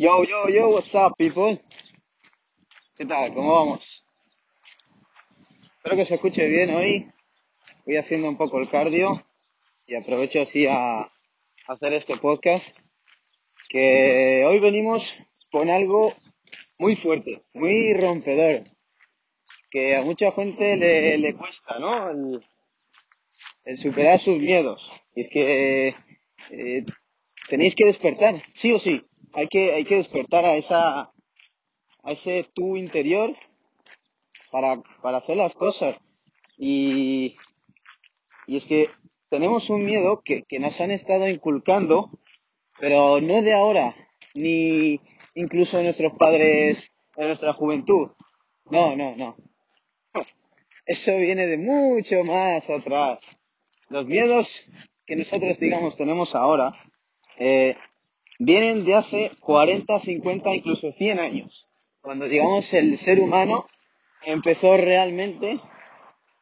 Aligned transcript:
Yo, 0.00 0.22
yo, 0.22 0.48
yo, 0.48 0.68
what's 0.68 0.94
up, 0.94 1.16
people? 1.18 1.60
¿Qué 2.94 3.04
tal? 3.04 3.34
¿Cómo 3.34 3.52
vamos? 3.52 4.04
Espero 5.74 5.96
que 5.96 6.04
se 6.04 6.14
escuche 6.14 6.46
bien 6.46 6.70
hoy. 6.70 7.10
Voy 7.84 7.96
haciendo 7.96 8.28
un 8.28 8.36
poco 8.36 8.60
el 8.60 8.68
cardio 8.68 9.26
y 9.88 9.96
aprovecho 9.96 10.42
así 10.42 10.68
a 10.68 11.10
hacer 11.66 11.94
este 11.94 12.16
podcast. 12.16 12.64
Que 13.68 14.44
hoy 14.46 14.60
venimos 14.60 15.16
con 15.50 15.68
algo 15.68 16.14
muy 16.78 16.94
fuerte, 16.94 17.42
muy 17.52 17.92
rompedor. 17.92 18.66
Que 19.68 19.96
a 19.96 20.02
mucha 20.02 20.30
gente 20.30 20.76
le, 20.76 21.18
le 21.18 21.34
cuesta, 21.34 21.76
¿no? 21.80 22.40
El, 23.64 23.76
superar 23.76 24.20
sus 24.20 24.38
miedos. 24.38 24.92
Y 25.16 25.22
es 25.22 25.28
que 25.28 25.96
eh, 26.50 26.84
tenéis 27.48 27.74
que 27.74 27.86
despertar, 27.86 28.40
sí 28.54 28.72
o 28.72 28.78
sí. 28.78 29.07
Hay 29.34 29.48
que, 29.48 29.74
hay 29.74 29.84
que 29.84 29.96
despertar 29.96 30.44
a 30.44 30.56
esa, 30.56 31.12
a 32.02 32.12
ese 32.12 32.48
tú 32.54 32.76
interior 32.76 33.34
para, 34.50 34.82
para 35.02 35.18
hacer 35.18 35.36
las 35.36 35.54
cosas. 35.54 35.96
Y, 36.56 37.36
y 38.46 38.56
es 38.56 38.64
que 38.64 38.90
tenemos 39.28 39.70
un 39.70 39.84
miedo 39.84 40.22
que, 40.24 40.42
que 40.42 40.58
nos 40.58 40.80
han 40.80 40.90
estado 40.90 41.28
inculcando, 41.28 42.10
pero 42.80 43.20
no 43.20 43.42
de 43.42 43.54
ahora, 43.54 43.94
ni 44.34 45.00
incluso 45.34 45.82
nuestros 45.82 46.12
padres 46.18 46.90
de 47.16 47.26
nuestra 47.26 47.52
juventud. 47.52 48.10
No, 48.70 48.96
no, 48.96 49.14
no. 49.16 49.36
Eso 50.86 51.16
viene 51.18 51.46
de 51.46 51.58
mucho 51.58 52.24
más 52.24 52.70
atrás. 52.70 53.36
Los 53.90 54.06
miedos 54.06 54.64
que 55.06 55.16
nosotros, 55.16 55.58
digamos, 55.58 55.96
tenemos 55.96 56.34
ahora, 56.34 56.72
eh, 57.38 57.76
vienen 58.38 58.84
de 58.84 58.94
hace 58.94 59.32
40, 59.40 59.98
50, 60.00 60.54
incluso 60.54 60.92
100 60.92 61.18
años, 61.18 61.66
cuando, 62.00 62.28
digamos, 62.28 62.72
el 62.72 62.96
ser 62.96 63.20
humano 63.20 63.66
empezó 64.24 64.76
realmente 64.76 65.60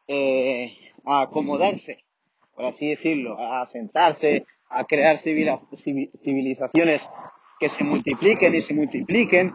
eh, 0.06 0.76
a 1.04 1.22
acomodarse, 1.22 2.04
por 2.54 2.66
así 2.66 2.88
decirlo, 2.88 3.38
a 3.38 3.66
sentarse, 3.66 4.46
a 4.68 4.84
crear 4.84 5.18
civilizaciones 5.18 7.08
que 7.58 7.68
se 7.68 7.84
multipliquen 7.84 8.54
y 8.54 8.60
se 8.60 8.74
multipliquen. 8.74 9.52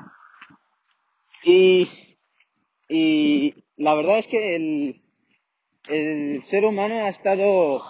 Y, 1.43 1.89
y 2.89 3.55
la 3.77 3.95
verdad 3.95 4.19
es 4.19 4.27
que 4.27 4.55
el, 4.55 5.01
el 5.87 6.43
ser 6.43 6.65
humano 6.65 6.95
ha 6.95 7.09
estado 7.09 7.81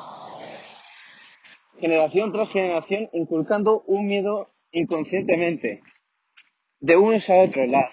generación 1.81 2.31
tras 2.31 2.49
generación 2.49 3.09
inculcando 3.11 3.81
un 3.87 4.07
miedo 4.07 4.53
inconscientemente 4.71 5.81
de 6.79 6.95
unos 6.95 7.29
a 7.29 7.35
otros, 7.35 7.67
las, 7.67 7.89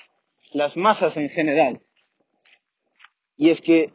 las 0.52 0.76
masas 0.76 1.16
en 1.16 1.28
general. 1.30 1.82
Y 3.36 3.50
es 3.50 3.60
que 3.60 3.90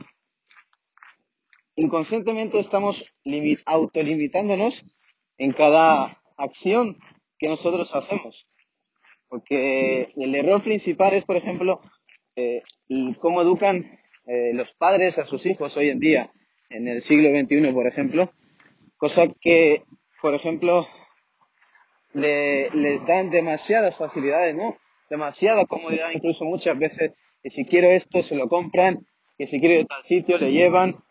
inconscientemente 1.75 2.59
estamos 2.59 3.13
limi- 3.25 3.61
autolimitándonos 3.65 4.85
en 5.37 5.51
cada 5.51 6.21
acción 6.37 6.97
que 7.39 7.47
nosotros 7.47 7.89
hacemos. 7.93 8.47
Porque 9.27 10.13
el 10.15 10.35
error 10.35 10.63
principal 10.63 11.13
es, 11.13 11.25
por 11.25 11.37
ejemplo, 11.37 11.81
eh, 12.35 12.61
cómo 13.19 13.41
educan 13.41 13.99
eh, 14.25 14.53
los 14.53 14.71
padres 14.73 15.17
a 15.17 15.25
sus 15.25 15.45
hijos 15.45 15.75
hoy 15.75 15.89
en 15.89 15.99
día, 15.99 16.31
en 16.69 16.87
el 16.87 17.01
siglo 17.01 17.29
XXI, 17.29 17.71
por 17.73 17.87
ejemplo, 17.87 18.31
cosa 19.03 19.27
que, 19.41 19.83
por 20.21 20.33
ejemplo, 20.33 20.87
le, 22.13 22.69
les 22.69 23.05
dan 23.05 23.29
demasiadas 23.29 23.97
facilidades, 23.97 24.55
¿no? 24.55 24.77
Demasiada 25.09 25.65
comodidad, 25.65 26.11
incluso 26.13 26.45
muchas 26.45 26.79
veces, 26.79 27.11
que 27.41 27.49
si 27.49 27.65
quiero 27.65 27.87
esto 27.87 28.23
se 28.23 28.33
lo 28.33 28.47
compran, 28.47 29.05
que 29.37 29.45
si 29.45 29.59
quiero 29.59 29.75
ir 29.75 29.81
a 29.81 29.87
tal 29.87 30.05
sitio 30.05 30.37
le 30.37 30.53
llevan, 30.53 31.03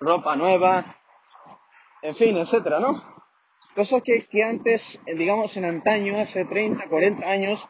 ropa 0.00 0.36
nueva, 0.36 0.96
en 2.00 2.16
fin, 2.16 2.34
etcétera, 2.38 2.80
¿no? 2.80 3.04
Cosas 3.74 4.00
que, 4.02 4.26
que 4.26 4.42
antes, 4.42 4.98
eh, 5.04 5.16
digamos 5.16 5.54
en 5.58 5.66
antaño, 5.66 6.18
hace 6.18 6.46
30, 6.46 6.88
40 6.88 7.28
años, 7.28 7.68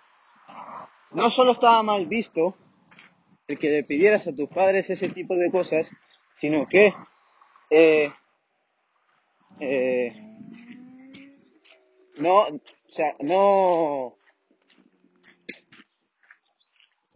no 1.11 1.31
solo 1.31 1.51
estaba 1.51 1.83
mal 1.83 2.07
visto 2.07 2.55
el 3.49 3.59
que 3.59 3.71
le 3.71 3.83
pidieras 3.83 4.29
a 4.29 4.37
tus 4.37 4.49
padres 4.49 4.89
ese 4.89 5.09
tipo 5.09 5.35
de 5.35 5.51
cosas, 5.51 5.91
sino 6.37 6.69
que 6.69 6.95
eh, 7.71 8.13
eh, 9.61 10.13
no, 12.17 12.41
o 12.41 12.61
sea, 12.89 13.17
no, 13.21 14.17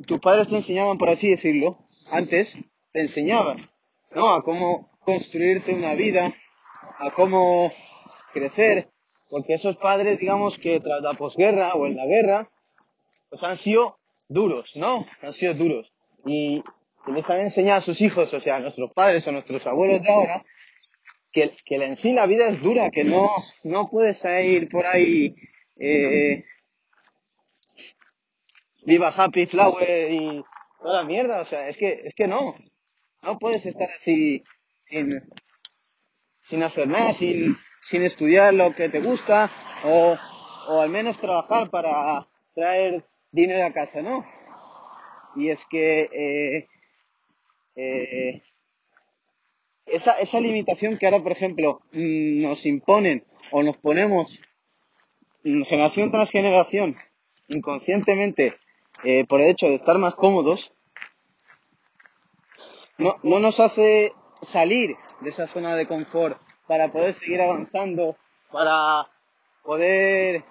tus 0.06 0.20
padres 0.20 0.48
te 0.48 0.56
enseñaban, 0.56 0.98
por 0.98 1.10
así 1.10 1.30
decirlo, 1.30 1.78
antes 2.10 2.56
te 2.92 3.00
enseñaban, 3.00 3.70
¿no? 4.14 4.32
A 4.32 4.42
cómo 4.42 4.91
construirte 5.00 5.75
una 5.75 5.94
vida, 5.94 6.34
a 6.98 7.10
cómo 7.10 7.72
crecer, 8.32 8.91
porque 9.28 9.54
esos 9.54 9.76
padres, 9.76 10.19
digamos 10.19 10.59
que 10.59 10.80
tras 10.80 11.03
la 11.03 11.14
posguerra 11.14 11.74
o 11.74 11.86
en 11.86 11.97
la 11.97 12.06
guerra, 12.06 12.50
pues 13.30 13.42
han 13.42 13.56
sido 13.56 13.98
duros, 14.28 14.76
¿no? 14.76 15.06
Han 15.22 15.32
sido 15.32 15.54
duros. 15.54 15.92
Y, 16.26 16.62
les 17.06 17.28
han 17.30 17.41
enseñado 17.41 17.78
a 17.78 17.82
sus 17.82 18.00
hijos, 18.00 18.32
o 18.32 18.41
sea, 18.41 18.56
a 18.56 18.60
nuestros 18.60 18.92
padres 18.92 19.26
o 19.26 19.32
nuestros 19.32 19.66
abuelos 19.66 20.03
de 20.03 20.12
ahora, 20.12 20.44
que, 21.32 21.53
que 21.65 21.76
en 21.76 21.97
sí 21.97 22.12
la 22.12 22.26
vida 22.26 22.48
es 22.48 22.60
dura, 22.60 22.91
que 22.91 23.04
no, 23.04 23.28
no 23.65 23.88
puedes 23.88 24.22
ir 24.25 24.69
por 24.69 24.87
ahí, 24.87 25.34
eh, 25.76 26.44
viva 28.84 29.09
Happy 29.09 29.47
Flower 29.47 30.12
y 30.12 30.44
toda 30.81 31.03
la 31.03 31.04
mierda, 31.04 31.41
o 31.41 31.44
sea, 31.44 31.69
es 31.69 31.76
que, 31.76 32.03
es 32.04 32.15
que 32.15 32.26
no, 32.26 32.56
no 33.22 33.38
puedes 33.38 33.65
estar 33.66 33.88
así 33.91 34.42
sin, 34.84 35.10
sin 36.41 36.62
hacer 36.62 36.88
nada, 36.88 37.12
sin, 37.12 37.56
sin 37.88 38.03
estudiar 38.03 38.53
lo 38.54 38.75
que 38.75 38.88
te 38.88 39.00
gusta 39.00 39.50
o, 39.84 40.16
o 40.69 40.81
al 40.81 40.91
menos 40.91 41.19
trabajar 41.19 41.71
para 41.71 42.26
traer 42.54 43.04
dinero 43.31 43.65
a 43.65 43.72
casa, 43.72 44.03
¿no? 44.03 44.26
Y 45.37 45.48
es 45.48 45.65
que 45.66 46.03
eh, 46.12 46.69
eh, 47.76 48.42
esa, 49.87 50.19
esa 50.19 50.41
limitación 50.41 50.98
que 50.98 51.06
ahora, 51.06 51.20
por 51.20 51.32
ejemplo, 51.32 51.82
mm, 51.93 52.43
nos 52.43 52.66
imponen 52.66 53.25
o 53.50 53.62
nos 53.62 53.76
ponemos 53.76 54.41
mm, 55.44 55.62
generación 55.65 56.10
tras 56.10 56.31
generación 56.31 56.97
inconscientemente 57.48 58.56
eh, 59.04 59.25
por 59.26 59.41
el 59.41 59.48
hecho 59.48 59.66
de 59.66 59.75
estar 59.75 59.98
más 59.98 60.15
cómodos, 60.15 60.72
no, 62.98 63.16
no 63.22 63.41
nos 63.41 63.59
hace 63.60 64.12
salir 64.42 64.97
de 65.21 65.31
esa 65.31 65.47
zona 65.47 65.75
de 65.76 65.87
confort 65.87 66.41
para 66.66 66.92
poder 66.92 67.15
seguir 67.15 67.41
avanzando, 67.41 68.16
para 68.50 69.09
poder 69.62 70.44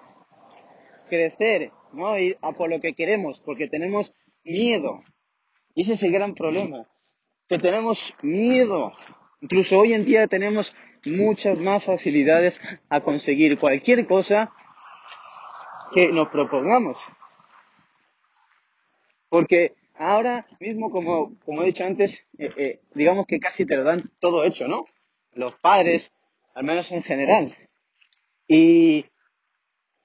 crecer, 1.08 1.72
¿no? 1.92 2.18
Ir 2.18 2.38
a 2.42 2.52
por 2.52 2.70
lo 2.70 2.80
que 2.80 2.94
queremos, 2.94 3.40
porque 3.40 3.68
tenemos 3.68 4.12
miedo. 4.44 5.02
Y 5.74 5.82
ese 5.82 5.94
es 5.94 6.02
el 6.02 6.12
gran 6.12 6.34
problema, 6.34 6.86
que 7.48 7.58
tenemos 7.58 8.14
miedo. 8.22 8.92
Incluso 9.42 9.80
hoy 9.80 9.92
en 9.92 10.04
día 10.04 10.28
tenemos 10.28 10.74
muchas 11.04 11.58
más 11.58 11.84
facilidades 11.84 12.60
a 12.88 13.00
conseguir 13.00 13.58
cualquier 13.58 14.06
cosa 14.06 14.52
que 15.92 16.12
nos 16.12 16.28
propongamos. 16.28 16.96
Porque 19.28 19.74
ahora 19.96 20.46
mismo, 20.60 20.92
como, 20.92 21.36
como 21.44 21.62
he 21.62 21.66
dicho 21.66 21.82
antes, 21.82 22.24
eh, 22.38 22.52
eh, 22.56 22.80
digamos 22.94 23.26
que 23.26 23.40
casi 23.40 23.66
te 23.66 23.76
lo 23.76 23.82
dan 23.82 24.12
todo 24.20 24.44
hecho, 24.44 24.68
¿no? 24.68 24.86
Los 25.32 25.56
padres, 25.56 26.12
al 26.54 26.62
menos 26.62 26.92
en 26.92 27.02
general. 27.02 27.56
Y, 28.46 29.06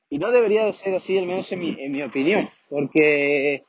y 0.10 0.18
no 0.18 0.32
debería 0.32 0.66
de 0.66 0.74
ser 0.74 0.96
así, 0.96 1.16
al 1.16 1.28
menos 1.28 1.52
en 1.52 1.60
mi, 1.60 1.76
en 1.80 1.92
mi 1.92 2.02
opinión, 2.02 2.50
porque 2.70 3.64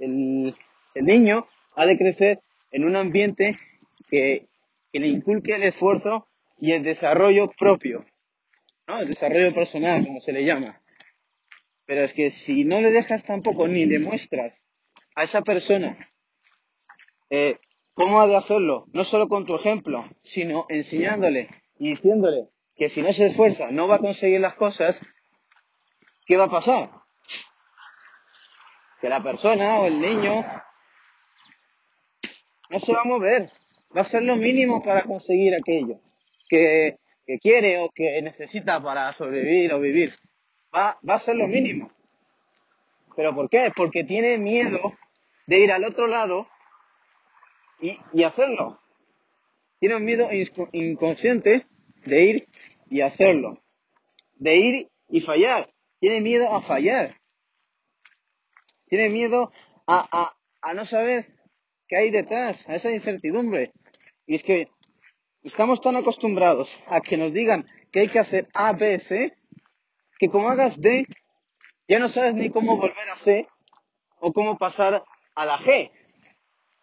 el, 0.00 0.56
el 0.94 1.04
niño 1.04 1.46
ha 1.74 1.84
de 1.84 1.98
crecer 1.98 2.40
en 2.70 2.84
un 2.86 2.96
ambiente 2.96 3.56
que, 4.08 4.48
que 4.92 5.00
le 5.00 5.08
inculque 5.08 5.54
el 5.54 5.62
esfuerzo 5.62 6.28
y 6.58 6.72
el 6.72 6.82
desarrollo 6.82 7.50
propio, 7.58 8.04
¿no? 8.86 9.00
El 9.00 9.08
desarrollo 9.08 9.52
personal, 9.54 10.04
como 10.04 10.20
se 10.20 10.32
le 10.32 10.44
llama. 10.44 10.82
Pero 11.86 12.04
es 12.04 12.12
que 12.12 12.30
si 12.30 12.64
no 12.64 12.80
le 12.80 12.90
dejas 12.90 13.24
tampoco 13.24 13.66
ni 13.66 13.86
le 13.86 13.98
muestras 13.98 14.54
a 15.14 15.24
esa 15.24 15.42
persona 15.42 16.10
eh, 17.30 17.58
cómo 17.94 18.20
ha 18.20 18.26
de 18.26 18.36
hacerlo, 18.36 18.86
no 18.92 19.04
solo 19.04 19.28
con 19.28 19.46
tu 19.46 19.56
ejemplo, 19.56 20.08
sino 20.22 20.66
enseñándole 20.68 21.48
y 21.78 21.90
diciéndole 21.90 22.50
que 22.76 22.88
si 22.88 23.02
no 23.02 23.12
se 23.12 23.26
esfuerza 23.26 23.70
no 23.70 23.88
va 23.88 23.96
a 23.96 24.00
conseguir 24.00 24.40
las 24.40 24.54
cosas, 24.54 25.00
¿qué 26.26 26.36
va 26.36 26.44
a 26.44 26.50
pasar? 26.50 26.90
Que 29.00 29.08
la 29.08 29.22
persona 29.22 29.80
o 29.80 29.86
el 29.86 30.00
niño 30.00 30.44
no 32.70 32.78
se 32.78 32.92
va 32.92 33.00
a 33.00 33.04
mover, 33.04 33.52
va 33.94 34.00
a 34.00 34.02
hacer 34.02 34.22
lo 34.22 34.36
mínimo 34.36 34.82
para 34.82 35.02
conseguir 35.02 35.54
aquello 35.54 36.00
que, 36.48 36.98
que 37.26 37.38
quiere 37.38 37.78
o 37.78 37.90
que 37.90 38.20
necesita 38.22 38.82
para 38.82 39.12
sobrevivir 39.14 39.72
o 39.72 39.80
vivir. 39.80 40.14
va, 40.74 40.98
va 41.08 41.14
a 41.14 41.16
hacer 41.16 41.36
lo 41.36 41.48
mínimo. 41.48 41.90
¿Pero 43.16 43.34
por 43.34 43.48
qué? 43.50 43.70
Porque 43.74 44.04
tiene 44.04 44.38
miedo 44.38 44.94
de 45.46 45.60
ir 45.60 45.72
al 45.72 45.84
otro 45.84 46.06
lado 46.06 46.48
y, 47.80 47.98
y 48.12 48.22
hacerlo. 48.22 48.80
Tiene 49.78 49.96
un 49.96 50.04
miedo 50.04 50.28
inconsciente 50.72 51.66
de 52.06 52.24
ir 52.24 52.48
y 52.88 53.00
hacerlo. 53.00 53.62
De 54.36 54.56
ir 54.56 54.88
y 55.08 55.20
fallar. 55.20 55.70
Tiene 56.00 56.20
miedo 56.20 56.54
a 56.54 56.62
fallar. 56.62 57.16
Tiene 58.86 59.08
miedo 59.10 59.52
a, 59.86 60.08
a, 60.10 60.36
a 60.60 60.74
no 60.74 60.86
saber 60.86 61.34
qué 61.88 61.96
hay 61.96 62.10
detrás, 62.10 62.66
a 62.68 62.76
esa 62.76 62.90
incertidumbre. 62.90 63.72
Y 64.32 64.36
es 64.36 64.42
que 64.42 64.70
estamos 65.42 65.82
tan 65.82 65.94
acostumbrados 65.94 66.80
a 66.86 67.02
que 67.02 67.18
nos 67.18 67.34
digan 67.34 67.66
que 67.90 68.00
hay 68.00 68.08
que 68.08 68.18
hacer 68.18 68.48
A, 68.54 68.72
B, 68.72 68.98
C, 68.98 69.36
que 70.18 70.30
como 70.30 70.48
hagas 70.48 70.80
D, 70.80 71.04
ya 71.86 71.98
no 71.98 72.08
sabes 72.08 72.32
ni 72.32 72.48
cómo 72.48 72.78
volver 72.78 73.10
a 73.10 73.18
C 73.18 73.46
o 74.20 74.32
cómo 74.32 74.56
pasar 74.56 75.04
a 75.34 75.44
la 75.44 75.58
G. 75.58 75.90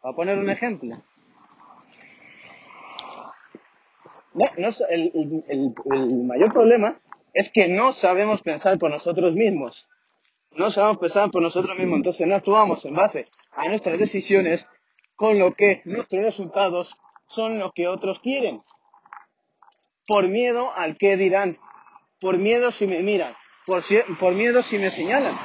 Voy 0.03 0.13
a 0.13 0.15
poner 0.15 0.37
un 0.37 0.51
ejemplo. 0.51 1.01
No, 4.35 4.45
el, 4.91 5.43
el, 5.47 5.73
el, 5.89 6.23
mayor 6.25 6.51
problema 6.53 7.01
es 7.33 7.51
que 7.51 7.67
no 7.67 7.93
sabemos 7.93 8.43
pensar 8.43 8.77
por 8.77 8.91
nosotros 8.91 9.33
mismos. 9.33 9.87
No 10.51 10.69
sabemos 10.69 10.99
pensar 10.99 11.31
por 11.31 11.41
nosotros 11.41 11.75
mismos, 11.75 11.97
entonces 11.97 12.27
no 12.27 12.35
actuamos 12.35 12.85
en 12.85 12.93
base 12.93 13.27
a 13.53 13.67
nuestras 13.67 13.97
decisiones 13.97 14.67
con 15.15 15.39
lo 15.39 15.55
que 15.55 15.81
nuestros 15.85 16.23
resultados 16.23 16.95
son 17.29 17.59
lo 17.59 17.71
que 17.71 17.87
otros 17.87 18.19
quieren. 18.19 18.61
Por 20.05 20.27
miedo 20.27 20.73
al 20.75 20.97
que 20.97 21.15
dirán, 21.15 21.57
por 22.19 22.37
miedo 22.37 22.71
si 22.71 22.87
me 22.87 23.01
miran, 23.01 23.35
por, 23.65 23.83
por 24.19 24.33
miedo 24.33 24.63
si 24.63 24.77
me 24.77 24.91
señalan, 24.91 25.39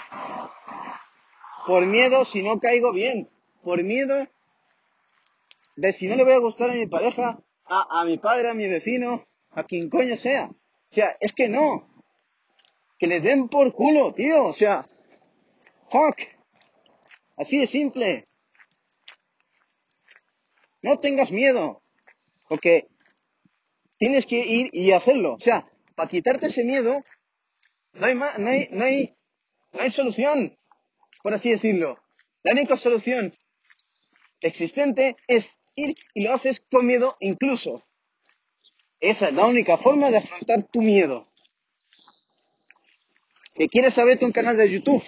por 1.67 1.87
miedo 1.87 2.25
si 2.25 2.43
no 2.43 2.59
caigo 2.59 2.93
bien, 2.93 3.31
por 3.63 3.83
miedo 3.85 4.27
de 5.77 5.93
si 5.93 6.09
no 6.09 6.17
le 6.17 6.25
voy 6.25 6.33
a 6.33 6.39
gustar 6.39 6.71
a 6.71 6.75
mi 6.75 6.87
pareja, 6.87 7.39
a, 7.67 8.01
a 8.01 8.05
mi 8.05 8.19
padre, 8.19 8.51
a 8.51 8.55
mi 8.55 8.67
vecino, 8.67 9.25
a 9.51 9.65
quien 9.65 9.91
coño 9.91 10.17
sea. 10.17 10.47
O 10.47 10.95
sea, 10.95 11.17
es 11.21 11.33
que 11.33 11.49
no. 11.49 11.89
Que 12.99 13.07
les 13.07 13.23
den 13.23 13.49
por 13.49 13.73
culo, 13.73 14.15
tío. 14.15 14.45
O 14.45 14.53
sea, 14.53 14.87
fuck. 15.89 16.17
Así 17.37 17.59
de 17.59 17.67
simple. 17.67 18.25
No 20.85 20.99
tengas 20.99 21.31
miedo. 21.31 21.83
Porque 22.47 22.89
tienes 23.97 24.27
que 24.27 24.45
ir 24.45 24.69
y 24.75 24.93
hacerlo. 24.93 25.33
O 25.33 25.41
sea, 25.41 25.65
para 25.95 26.11
quitarte 26.11 26.49
ese 26.49 26.63
miedo, 26.63 27.03
no 27.95 28.05
hay, 28.07 28.15
no 28.15 28.27
hay, 28.27 28.69
no 28.71 28.85
hay, 28.85 29.17
no 29.73 29.81
hay 29.81 29.91
solución, 29.91 30.59
por 31.23 31.33
así 31.33 31.51
decirlo. 31.51 31.99
La 32.43 32.53
única 32.53 32.77
solución 32.77 33.35
existente 34.43 35.17
es 35.27 35.51
ir 35.75 35.97
y 36.13 36.23
lo 36.23 36.35
haces 36.35 36.63
con 36.71 36.87
miedo 36.87 37.17
incluso. 37.19 37.83
Esa 39.01 39.29
es 39.29 39.35
la 39.35 39.47
única 39.47 39.79
forma 39.79 40.11
de 40.11 40.19
afrontar 40.19 40.69
tu 40.71 40.83
miedo. 40.83 41.33
Que 43.55 43.69
quieres 43.69 43.97
abrirte 43.97 44.27
un 44.27 44.33
canal 44.33 44.59
de 44.59 44.71
YouTube, 44.71 45.03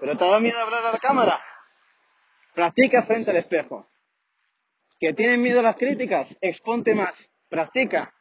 pero 0.00 0.18
te 0.18 0.24
da 0.24 0.40
miedo 0.40 0.58
hablar 0.58 0.84
a 0.84 0.92
la 0.92 0.98
cámara. 0.98 1.40
Practica 2.54 3.04
frente 3.04 3.30
al 3.30 3.36
espejo. 3.36 3.91
Que 5.02 5.12
tienes 5.14 5.36
miedo 5.36 5.58
a 5.58 5.64
las 5.64 5.74
críticas, 5.74 6.32
exponte 6.40 6.94
más. 6.94 7.12
Practica. 7.48 8.14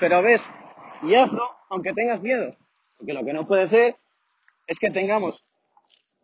Pero 0.00 0.22
ves 0.22 0.48
y 1.02 1.14
hazlo 1.14 1.46
aunque 1.68 1.92
tengas 1.92 2.22
miedo. 2.22 2.56
Porque 2.96 3.12
lo 3.12 3.22
que 3.26 3.34
no 3.34 3.46
puede 3.46 3.68
ser 3.68 3.98
es 4.66 4.78
que 4.78 4.88
tengamos, 4.88 5.44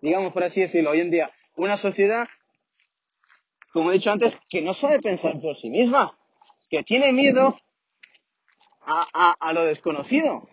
digamos 0.00 0.32
por 0.32 0.42
así 0.42 0.62
decirlo, 0.62 0.92
hoy 0.92 1.00
en 1.00 1.10
día, 1.10 1.30
una 1.54 1.76
sociedad 1.76 2.28
como 3.74 3.90
he 3.90 3.94
dicho 3.94 4.10
antes, 4.10 4.38
que 4.48 4.62
no 4.62 4.72
sabe 4.72 5.00
pensar 5.00 5.38
por 5.38 5.54
sí 5.54 5.68
misma, 5.68 6.18
que 6.70 6.82
tiene 6.82 7.12
miedo 7.12 7.60
a 8.86 9.52
lo 9.52 9.64
desconocido. 9.64 10.48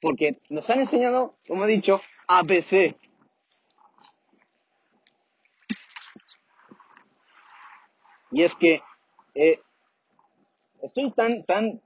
Porque 0.00 0.38
nos 0.48 0.70
han 0.70 0.78
enseñado, 0.78 1.36
como 1.48 1.64
he 1.64 1.68
dicho, 1.68 2.00
ABC. 2.28 2.94
Y 8.30 8.42
es 8.42 8.54
que 8.54 8.80
eh, 9.34 9.60
estoy 10.82 11.10
tan, 11.12 11.44
tan, 11.44 11.80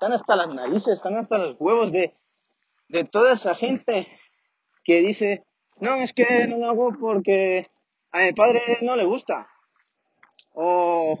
tan 0.00 0.12
hasta 0.12 0.36
las 0.36 0.48
narices, 0.48 1.00
tan 1.02 1.16
hasta 1.16 1.38
los 1.38 1.56
huevos 1.58 1.92
de, 1.92 2.14
de 2.88 3.04
toda 3.04 3.32
esa 3.32 3.54
gente 3.54 4.08
que 4.82 5.00
dice, 5.00 5.44
no, 5.80 5.94
es 5.96 6.12
que 6.12 6.46
no 6.46 6.58
lo 6.58 6.68
hago 6.68 6.92
porque 7.00 7.68
a 8.12 8.20
mi 8.20 8.32
padre 8.32 8.60
no 8.82 8.96
le 8.96 9.04
gusta. 9.04 9.48
O, 10.52 11.18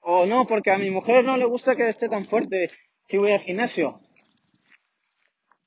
o 0.00 0.26
no, 0.26 0.46
porque 0.46 0.70
a 0.70 0.78
mi 0.78 0.90
mujer 0.90 1.24
no 1.24 1.36
le 1.36 1.44
gusta 1.44 1.76
que 1.76 1.88
esté 1.88 2.08
tan 2.08 2.26
fuerte 2.26 2.70
si 3.06 3.18
voy 3.18 3.32
al 3.32 3.40
gimnasio. 3.40 4.00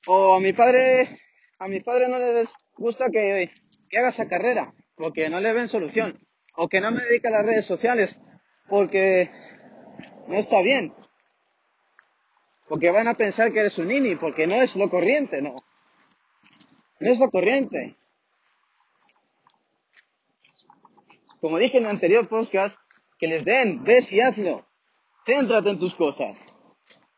O 0.08 0.36
a 0.36 0.40
mi 0.40 0.54
padre, 0.54 1.20
a 1.60 1.68
mi 1.68 1.80
padre 1.82 2.08
no 2.08 2.18
le 2.18 2.46
gusta 2.76 3.10
que, 3.12 3.52
que 3.90 3.98
haga 3.98 4.10
esa 4.10 4.28
carrera, 4.28 4.74
porque 4.96 5.30
no 5.30 5.40
le 5.40 5.54
ven 5.54 5.68
solución. 5.68 6.20
O 6.56 6.68
que 6.68 6.82
no 6.82 6.92
me 6.92 7.02
dedique 7.02 7.28
a 7.28 7.32
las 7.32 7.46
redes 7.46 7.66
sociales, 7.66 8.20
porque 8.70 9.32
no 10.28 10.36
está 10.36 10.62
bien. 10.62 10.94
Porque 12.68 12.92
van 12.92 13.08
a 13.08 13.16
pensar 13.16 13.52
que 13.52 13.60
eres 13.60 13.78
un 13.78 13.88
nini, 13.88 14.16
porque 14.16 14.48
no 14.48 14.56
es 14.56 14.76
lo 14.76 14.90
corriente, 14.90 15.42
no. 15.42 15.56
No 17.00 17.12
es 17.12 17.20
lo 17.20 17.30
corriente. 17.30 17.98
como 21.44 21.58
dije 21.58 21.78
en 21.78 21.84
el 21.84 21.90
anterior 21.90 22.30
podcast, 22.30 22.78
que 23.20 23.28
les 23.28 23.44
den, 23.44 23.84
ves 23.84 24.10
y 24.14 24.22
hazlo. 24.22 24.66
Céntrate 25.26 25.72
en 25.72 25.78
tus 25.78 25.94
cosas. 25.94 26.38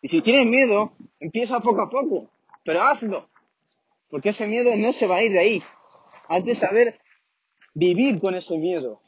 Y 0.02 0.08
si 0.08 0.24
tienes 0.24 0.48
miedo, 0.48 0.94
empieza 1.20 1.60
poco 1.60 1.84
a 1.84 1.92
poco, 1.92 2.32
pero 2.64 2.82
hazlo. 2.82 3.30
Porque 4.10 4.30
ese 4.30 4.48
miedo 4.48 4.76
no 4.78 4.94
se 4.94 5.06
va 5.06 5.18
a 5.18 5.22
ir 5.22 5.32
de 5.32 5.38
ahí. 5.38 5.64
Has 6.28 6.44
de 6.44 6.56
saber 6.56 7.00
vivir 7.76 8.20
con 8.20 8.34
ese 8.34 8.58
miedo. 8.58 9.00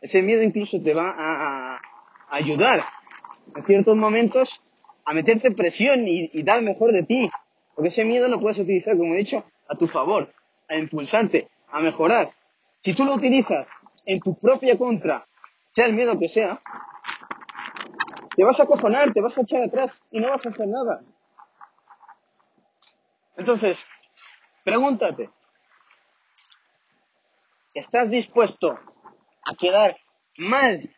Ese 0.00 0.22
miedo 0.22 0.42
incluso 0.42 0.80
te 0.82 0.94
va 0.94 1.14
a, 1.16 1.80
ayudar 2.28 2.84
en 3.54 3.64
ciertos 3.64 3.96
momentos 3.96 4.62
a 5.04 5.14
meterte 5.14 5.52
presión 5.52 6.08
y, 6.08 6.30
y 6.32 6.42
dar 6.42 6.62
mejor 6.62 6.92
de 6.92 7.04
ti. 7.04 7.30
Porque 7.74 7.88
ese 7.88 8.04
miedo 8.04 8.28
lo 8.28 8.40
puedes 8.40 8.58
utilizar, 8.58 8.96
como 8.96 9.14
he 9.14 9.18
dicho, 9.18 9.44
a 9.68 9.76
tu 9.76 9.86
favor, 9.86 10.32
a 10.68 10.76
impulsarte, 10.76 11.48
a 11.70 11.80
mejorar. 11.80 12.32
Si 12.80 12.94
tú 12.94 13.04
lo 13.04 13.14
utilizas 13.14 13.66
en 14.04 14.20
tu 14.20 14.38
propia 14.38 14.78
contra, 14.78 15.26
sea 15.70 15.86
el 15.86 15.92
miedo 15.92 16.18
que 16.18 16.28
sea, 16.28 16.60
te 18.36 18.44
vas 18.44 18.60
a 18.60 18.66
cojonar, 18.66 19.12
te 19.12 19.20
vas 19.20 19.36
a 19.38 19.42
echar 19.42 19.62
atrás 19.62 20.02
y 20.10 20.20
no 20.20 20.30
vas 20.30 20.44
a 20.46 20.50
hacer 20.50 20.68
nada. 20.68 21.02
Entonces, 23.36 23.78
pregúntate, 24.64 25.30
¿estás 27.74 28.10
dispuesto 28.10 28.78
a 29.46 29.54
quedar 29.54 29.96
mal 30.36 30.94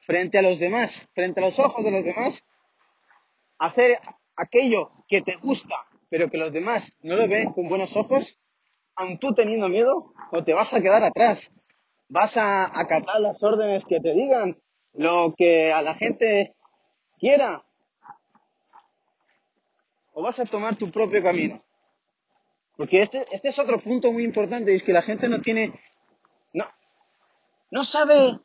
frente 0.00 0.38
a 0.38 0.42
los 0.42 0.58
demás, 0.58 1.08
frente 1.14 1.40
a 1.40 1.46
los 1.46 1.58
ojos 1.58 1.84
de 1.84 1.90
los 1.90 2.04
demás? 2.04 2.42
¿Hacer 3.58 3.98
aquello 4.36 4.92
que 5.08 5.22
te 5.22 5.36
gusta, 5.36 5.76
pero 6.10 6.28
que 6.30 6.36
los 6.36 6.52
demás 6.52 6.92
no 7.00 7.16
lo 7.16 7.26
ven 7.26 7.52
con 7.52 7.68
buenos 7.68 7.96
ojos? 7.96 8.38
aun 8.96 9.18
tú 9.18 9.34
teniendo 9.34 9.68
miedo, 9.68 10.12
o 10.32 10.42
te 10.42 10.54
vas 10.54 10.72
a 10.74 10.80
quedar 10.80 11.04
atrás. 11.04 11.52
Vas 12.08 12.36
a 12.36 12.64
acatar 12.64 13.20
las 13.20 13.42
órdenes 13.42 13.84
que 13.84 14.00
te 14.00 14.14
digan, 14.14 14.58
lo 14.94 15.34
que 15.36 15.72
a 15.72 15.82
la 15.82 15.94
gente 15.94 16.54
quiera. 17.18 17.64
O 20.14 20.22
vas 20.22 20.40
a 20.40 20.46
tomar 20.46 20.76
tu 20.76 20.90
propio 20.90 21.22
camino. 21.22 21.62
Porque 22.76 23.02
este, 23.02 23.26
este 23.30 23.48
es 23.48 23.58
otro 23.58 23.78
punto 23.78 24.12
muy 24.12 24.24
importante, 24.24 24.74
es 24.74 24.82
que 24.82 24.92
la 24.92 25.02
gente 25.02 25.28
no 25.28 25.40
tiene, 25.40 25.78
no 27.70 27.84
sabe 27.84 28.40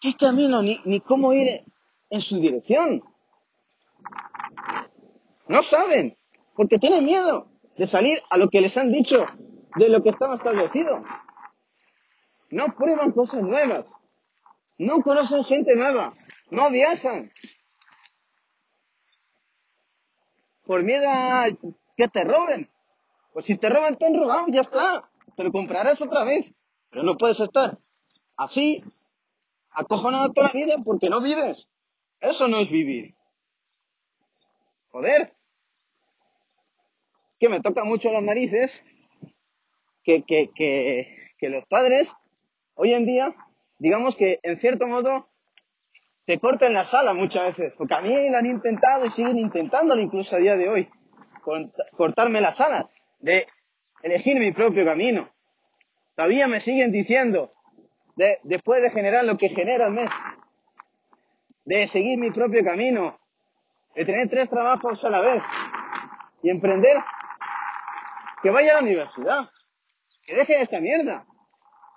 qué 0.00 0.14
camino 0.14 0.62
ni, 0.62 0.80
ni 0.84 1.00
cómo 1.00 1.32
ir 1.32 1.64
en 2.10 2.20
su 2.20 2.40
dirección. 2.40 3.02
No 5.48 5.62
saben, 5.62 6.16
porque 6.54 6.78
tienen 6.78 7.04
miedo 7.04 7.50
de 7.76 7.86
salir 7.86 8.22
a 8.30 8.38
lo 8.38 8.48
que 8.48 8.60
les 8.60 8.76
han 8.76 8.90
dicho 8.90 9.26
de 9.76 9.88
lo 9.88 10.02
que 10.02 10.10
estaba 10.10 10.36
establecido. 10.36 11.02
No 12.50 12.66
prueban 12.76 13.12
cosas 13.12 13.42
nuevas. 13.42 13.86
No 14.78 15.00
conocen 15.02 15.44
gente 15.44 15.74
nueva. 15.76 16.14
No 16.50 16.70
viajan. 16.70 17.32
Por 20.64 20.84
miedo 20.84 21.06
a 21.08 21.46
que 21.96 22.08
te 22.08 22.24
roben. 22.24 22.70
Pues 23.32 23.46
si 23.46 23.56
te 23.56 23.70
roban, 23.70 23.96
te 23.96 24.06
han 24.06 24.14
robado, 24.14 24.46
ya 24.48 24.60
está. 24.60 25.08
Te 25.36 25.44
lo 25.44 25.52
comprarás 25.52 26.00
otra 26.02 26.24
vez. 26.24 26.52
Pero 26.90 27.04
no 27.04 27.16
puedes 27.16 27.40
estar 27.40 27.78
así, 28.44 28.84
acojonado 29.70 30.32
toda 30.32 30.48
la 30.48 30.60
vida 30.60 30.76
porque 30.84 31.08
no 31.08 31.20
vives. 31.20 31.68
Eso 32.20 32.48
no 32.48 32.58
es 32.58 32.70
vivir. 32.70 33.14
joder, 34.90 35.32
que 37.40 37.48
me 37.48 37.60
toca 37.60 37.82
mucho 37.84 38.12
las 38.12 38.22
narices 38.22 38.82
que, 40.04 40.22
que, 40.22 40.50
que, 40.54 41.30
que 41.38 41.48
los 41.48 41.64
padres 41.66 42.12
hoy 42.74 42.92
en 42.92 43.06
día, 43.06 43.34
digamos 43.78 44.14
que 44.16 44.38
en 44.42 44.60
cierto 44.60 44.86
modo 44.86 45.28
te 46.24 46.38
cortan 46.38 46.72
la 46.72 46.84
sala 46.84 47.14
muchas 47.14 47.56
veces, 47.56 47.74
porque 47.76 47.94
a 47.94 48.00
mí 48.00 48.30
lo 48.30 48.38
han 48.38 48.46
intentado 48.46 49.04
y 49.04 49.10
siguen 49.10 49.38
intentándolo 49.38 50.00
incluso 50.00 50.36
a 50.36 50.38
día 50.38 50.56
de 50.56 50.68
hoy, 50.68 50.88
cortarme 51.96 52.40
las 52.40 52.60
alas, 52.60 52.86
de 53.18 53.46
elegir 54.02 54.38
mi 54.38 54.52
propio 54.52 54.84
camino. 54.84 55.30
Todavía 56.14 56.46
me 56.46 56.60
siguen 56.60 56.92
diciendo, 56.92 57.52
de, 58.16 58.38
después 58.42 58.82
de 58.82 58.90
generar 58.90 59.24
lo 59.24 59.36
que 59.36 59.48
genera 59.48 59.86
el 59.86 59.92
mes, 59.92 60.10
de 61.64 61.88
seguir 61.88 62.18
mi 62.18 62.30
propio 62.30 62.64
camino, 62.64 63.18
de 63.94 64.04
tener 64.04 64.28
tres 64.28 64.48
trabajos 64.48 65.04
a 65.04 65.10
la 65.10 65.20
vez 65.20 65.42
y 66.42 66.50
emprender, 66.50 66.96
que 68.42 68.50
vaya 68.50 68.72
a 68.72 68.74
la 68.76 68.82
universidad, 68.82 69.50
que 70.22 70.34
deje 70.34 70.60
esta 70.60 70.80
mierda, 70.80 71.26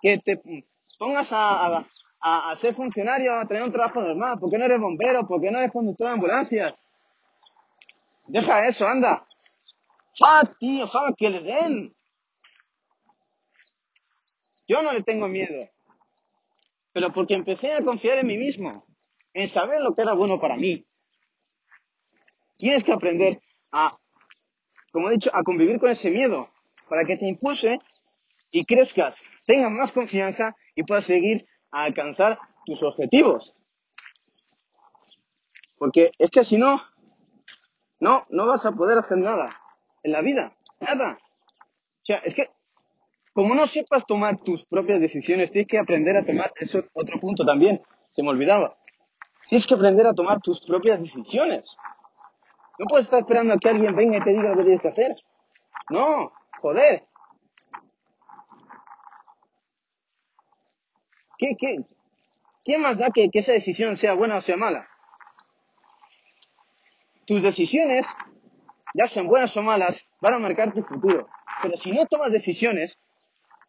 que 0.02 0.18
te 0.20 0.42
pongas 1.00 1.32
a, 1.32 1.86
a, 2.22 2.56
ser 2.58 2.76
funcionario, 2.76 3.34
a 3.34 3.48
tener 3.48 3.64
un 3.64 3.72
trabajo 3.72 4.02
normal, 4.02 4.40
¿por 4.40 4.50
qué 4.50 4.58
no 4.58 4.66
eres 4.66 4.80
bombero? 4.80 5.28
¿Por 5.28 5.42
qué 5.42 5.52
no 5.52 5.60
eres 5.60 5.72
conductor 5.72 6.08
de 6.08 6.14
ambulancia? 6.14 6.76
Deja 8.28 8.68
eso, 8.68 8.88
anda. 8.88 9.26
¡Ja, 10.18 10.42
tío! 10.60 10.88
¡Ja, 10.88 11.14
que 11.18 11.30
le 11.30 11.42
den! 11.42 11.96
Yo 14.68 14.82
no 14.82 14.92
le 14.92 15.04
tengo 15.04 15.28
miedo. 15.28 15.70
Pero 16.96 17.12
porque 17.12 17.34
empecé 17.34 17.74
a 17.74 17.84
confiar 17.84 18.20
en 18.20 18.28
mí 18.28 18.38
mismo, 18.38 18.88
en 19.34 19.50
saber 19.50 19.82
lo 19.82 19.94
que 19.94 20.02
era 20.04 20.14
bueno 20.14 20.40
para 20.40 20.56
mí. 20.56 20.88
Tienes 22.56 22.86
que 22.86 22.94
aprender 22.94 23.42
a, 23.74 23.98
como 24.94 25.10
he 25.10 25.12
dicho, 25.12 25.30
a 25.34 25.44
convivir 25.44 25.78
con 25.78 25.90
ese 25.90 26.10
miedo, 26.10 26.50
para 26.88 27.04
que 27.04 27.18
te 27.18 27.28
impulse 27.28 27.80
y 28.50 28.64
crezcas, 28.64 29.18
tengas 29.46 29.72
más 29.72 29.92
confianza 29.92 30.56
y 30.74 30.84
puedas 30.84 31.04
seguir 31.04 31.46
a 31.70 31.84
alcanzar 31.84 32.40
tus 32.66 32.82
objetivos. 32.82 33.54
Porque 35.78 36.12
es 36.18 36.32
que 36.32 36.46
si 36.46 36.58
no, 36.58 36.82
no, 38.00 38.26
no 38.30 38.48
vas 38.48 38.66
a 38.66 38.72
poder 38.72 38.98
hacer 39.00 39.18
nada 39.18 39.60
en 40.02 40.14
la 40.14 40.22
vida, 40.22 40.56
nada. 40.80 41.18
O 41.20 42.06
sea, 42.06 42.20
es 42.20 42.34
que 42.34 42.55
como 43.36 43.54
no 43.54 43.68
sepas 43.68 44.06
tomar 44.06 44.38
tus 44.38 44.64
propias 44.66 45.02
decisiones, 45.02 45.52
tienes 45.52 45.68
que 45.68 45.78
aprender 45.78 46.16
a 46.16 46.26
tomar, 46.26 46.54
eso 46.56 46.86
otro 46.94 47.20
punto 47.20 47.46
también, 47.46 47.82
se 48.16 48.24
me 48.24 48.30
olvidaba. 48.30 48.78
Tienes 49.50 49.68
que 49.68 49.74
aprender 49.74 50.08
a 50.08 50.14
tomar 50.14 50.40
tus 50.40 50.66
propias 50.66 51.02
decisiones. 51.02 51.66
No 52.80 52.86
puedes 52.88 53.08
estar 53.08 53.20
esperando 53.20 53.54
a 53.54 53.58
que 53.58 53.68
alguien 53.68 53.94
venga 53.94 54.20
y 54.20 54.22
te 54.22 54.30
diga 54.30 54.52
lo 54.52 54.56
que 54.56 54.64
tienes 54.64 54.80
que 54.80 54.88
hacer. 54.88 55.18
No, 55.90 56.32
joder. 56.62 57.04
¿Qué, 61.38 61.58
qué 62.64 62.78
más 62.78 62.98
da 62.98 63.10
que, 63.10 63.30
que 63.30 63.40
esa 63.40 63.52
decisión 63.52 63.98
sea 63.98 64.14
buena 64.14 64.38
o 64.38 64.42
sea 64.42 64.56
mala? 64.56 64.88
Tus 67.26 67.44
decisiones, 67.44 68.08
ya 68.94 69.10
sean 69.10 69.28
buenas 69.28 69.58
o 69.58 69.62
malas, 69.62 69.98
van 70.22 70.36
a 70.36 70.40
marcar 70.40 70.74
tu 70.74 70.82
futuro. 70.82 71.28
Pero 71.62 71.76
si 71.76 71.92
no 71.92 72.06
tomas 72.06 72.32
decisiones, 72.32 72.98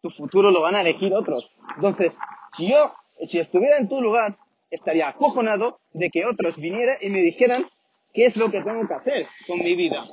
tu 0.02 0.10
futuro 0.10 0.50
lo 0.50 0.62
van 0.62 0.76
a 0.76 0.80
elegir 0.80 1.14
otros. 1.14 1.50
Entonces, 1.74 2.16
si 2.56 2.70
yo, 2.70 2.94
si 3.22 3.38
estuviera 3.38 3.78
en 3.78 3.88
tu 3.88 4.00
lugar, 4.00 4.36
estaría 4.70 5.08
acojonado 5.08 5.80
de 5.92 6.10
que 6.10 6.26
otros 6.26 6.56
vinieran 6.56 6.96
y 7.00 7.10
me 7.10 7.20
dijeran 7.20 7.68
qué 8.12 8.26
es 8.26 8.36
lo 8.36 8.50
que 8.50 8.62
tengo 8.62 8.86
que 8.86 8.94
hacer 8.94 9.28
con 9.46 9.58
mi 9.58 9.74
vida. 9.74 10.04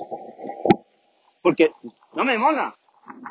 Porque 1.42 1.72
no 2.14 2.24
me 2.24 2.38
mola. 2.38 2.74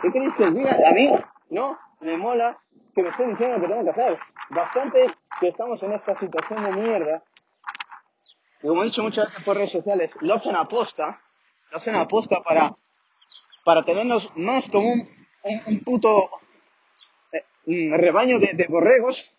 ¿Qué 0.01 0.11
queréis 0.11 0.33
que 0.35 0.43
os? 0.43 0.49
A 0.49 0.93
mí 0.93 1.11
no 1.49 1.77
me 2.01 2.17
mola 2.17 2.57
que 2.95 3.01
me 3.01 3.09
estén 3.09 3.29
diciendo 3.31 3.57
lo 3.57 3.61
que 3.63 3.73
tengo 3.73 3.83
que 3.83 3.89
hacer. 3.89 4.19
Bastante 4.49 5.13
que 5.39 5.47
estamos 5.47 5.81
en 5.83 5.93
esta 5.93 6.15
situación 6.15 6.63
de 6.63 6.71
mierda. 6.71 7.23
Y 8.61 8.67
como 8.67 8.83
he 8.83 8.85
dicho 8.85 9.01
muchas 9.01 9.27
veces 9.27 9.43
por 9.43 9.57
redes 9.57 9.71
sociales, 9.71 10.15
lo 10.21 10.35
hacen 10.35 10.55
aposta. 10.55 11.19
Lo 11.71 11.77
hacen 11.77 11.95
aposta 11.95 12.41
para, 12.43 12.75
para 13.65 13.83
tenernos 13.83 14.31
más 14.35 14.69
como 14.69 14.93
un, 14.93 15.09
un 15.65 15.83
puto 15.83 16.29
un 17.65 17.91
rebaño 17.97 18.39
de, 18.39 18.65
borregos 18.69 19.31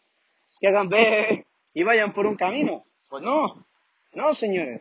que 0.61 0.69
hagan 0.69 0.89
ver 0.89 1.47
y 1.73 1.83
vayan 1.83 2.13
por 2.13 2.27
un 2.27 2.37
camino. 2.37 2.85
Pues 3.09 3.23
no, 3.23 3.67
no, 4.13 4.35
señores. 4.35 4.81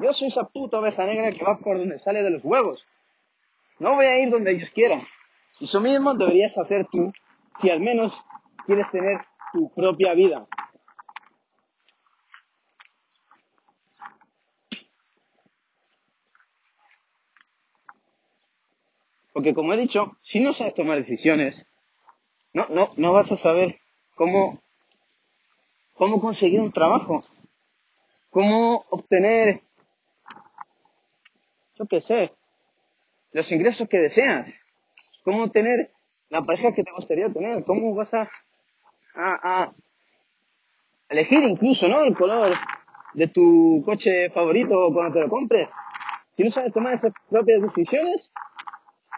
Yo 0.00 0.12
soy 0.12 0.28
esa 0.28 0.44
puta 0.44 0.78
oveja 0.78 1.06
negra 1.06 1.32
que 1.32 1.44
va 1.44 1.58
por 1.58 1.78
donde 1.78 1.98
sale 1.98 2.22
de 2.22 2.30
los 2.30 2.44
huevos. 2.44 2.86
No 3.78 3.94
voy 3.94 4.06
a 4.06 4.18
ir 4.22 4.30
donde 4.30 4.52
ellos 4.52 4.70
quieran. 4.70 5.02
Y 5.58 5.64
Eso 5.64 5.80
mismo 5.80 6.14
deberías 6.14 6.56
hacer 6.56 6.86
tú 6.90 7.12
si 7.60 7.70
al 7.70 7.80
menos 7.80 8.24
quieres 8.66 8.90
tener 8.90 9.18
tu 9.52 9.72
propia 9.74 10.14
vida. 10.14 10.46
Porque 19.32 19.54
como 19.54 19.72
he 19.72 19.76
dicho, 19.76 20.16
si 20.20 20.40
no 20.40 20.52
sabes 20.52 20.74
tomar 20.74 20.98
decisiones, 20.98 21.64
no, 22.52 22.66
no, 22.68 22.92
no 22.96 23.12
vas 23.12 23.30
a 23.32 23.36
saber 23.36 23.78
cómo, 24.14 24.60
cómo 25.94 26.20
conseguir 26.20 26.60
un 26.60 26.72
trabajo, 26.72 27.22
cómo 28.30 28.84
obtener, 28.90 29.62
yo 31.74 31.86
qué 31.86 32.00
sé, 32.00 32.32
los 33.32 33.50
ingresos 33.52 33.88
que 33.88 33.98
deseas, 33.98 34.48
cómo 35.24 35.50
tener 35.50 35.92
la 36.30 36.42
pareja 36.42 36.72
que 36.72 36.84
te 36.84 36.92
gustaría 36.92 37.32
tener, 37.32 37.64
cómo 37.64 37.94
vas 37.94 38.12
a, 38.14 38.30
a, 39.14 39.62
a 39.62 39.74
elegir 41.08 41.42
incluso, 41.44 41.88
¿no? 41.88 42.02
El 42.02 42.16
color 42.16 42.56
de 43.14 43.28
tu 43.28 43.82
coche 43.84 44.30
favorito 44.30 44.90
cuando 44.92 45.14
te 45.14 45.20
lo 45.20 45.28
compres. 45.28 45.68
Si 46.36 46.44
no 46.44 46.50
sabes 46.50 46.72
tomar 46.72 46.94
esas 46.94 47.12
propias 47.28 47.60
decisiones, 47.62 48.32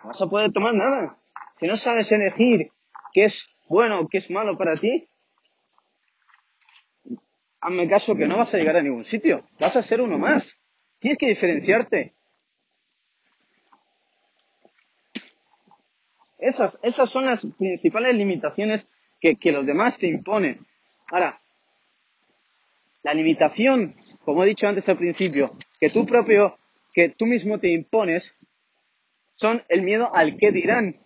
no 0.03 0.09
vas 0.09 0.21
a 0.23 0.27
poder 0.27 0.53
tomar 0.53 0.75
nada. 0.75 1.17
Si 1.59 1.67
no 1.67 1.77
sabes 1.77 2.11
elegir 2.13 2.73
qué 3.13 3.25
es 3.25 3.47
bueno 3.69 4.01
o 4.01 4.09
qué 4.09 4.19
es 4.19 4.31
malo 4.31 4.57
para 4.57 4.77
ti, 4.77 5.09
hazme 7.61 7.89
caso 7.89 8.17
que 8.17 8.27
no 8.27 8.39
vas 8.39 8.55
a 8.55 8.59
llegar 8.59 8.77
a 8.77 8.83
ningún 8.83 9.05
sitio. 9.05 9.45
Vas 9.59 9.77
a 9.77 9.83
ser 9.83 10.01
uno 10.01 10.19
más. 10.19 10.45
Tienes 10.99 11.19
que 11.19 11.29
diferenciarte. 11.29 12.15
Esas, 16.39 16.79
esas 16.83 17.11
son 17.11 17.27
las 17.27 17.47
principales 17.59 18.17
limitaciones 18.17 18.89
que, 19.21 19.37
que 19.37 19.53
los 19.53 19.67
demás 19.67 19.99
te 19.99 20.07
imponen. 20.07 20.67
Ahora, 21.11 21.41
la 23.03 23.15
limitación, 23.15 23.95
como 24.25 24.43
he 24.43 24.49
dicho 24.49 24.67
antes 24.67 24.89
al 24.89 24.97
principio, 24.97 25.55
que 25.79 25.91
tú 25.91 26.07
propio, 26.07 26.59
que 26.95 27.11
tú 27.11 27.27
mismo 27.27 27.59
te 27.59 27.69
impones, 27.69 28.35
son 29.35 29.63
el 29.69 29.83
miedo 29.83 30.11
al 30.15 30.37
que 30.37 30.51
dirán. 30.51 31.01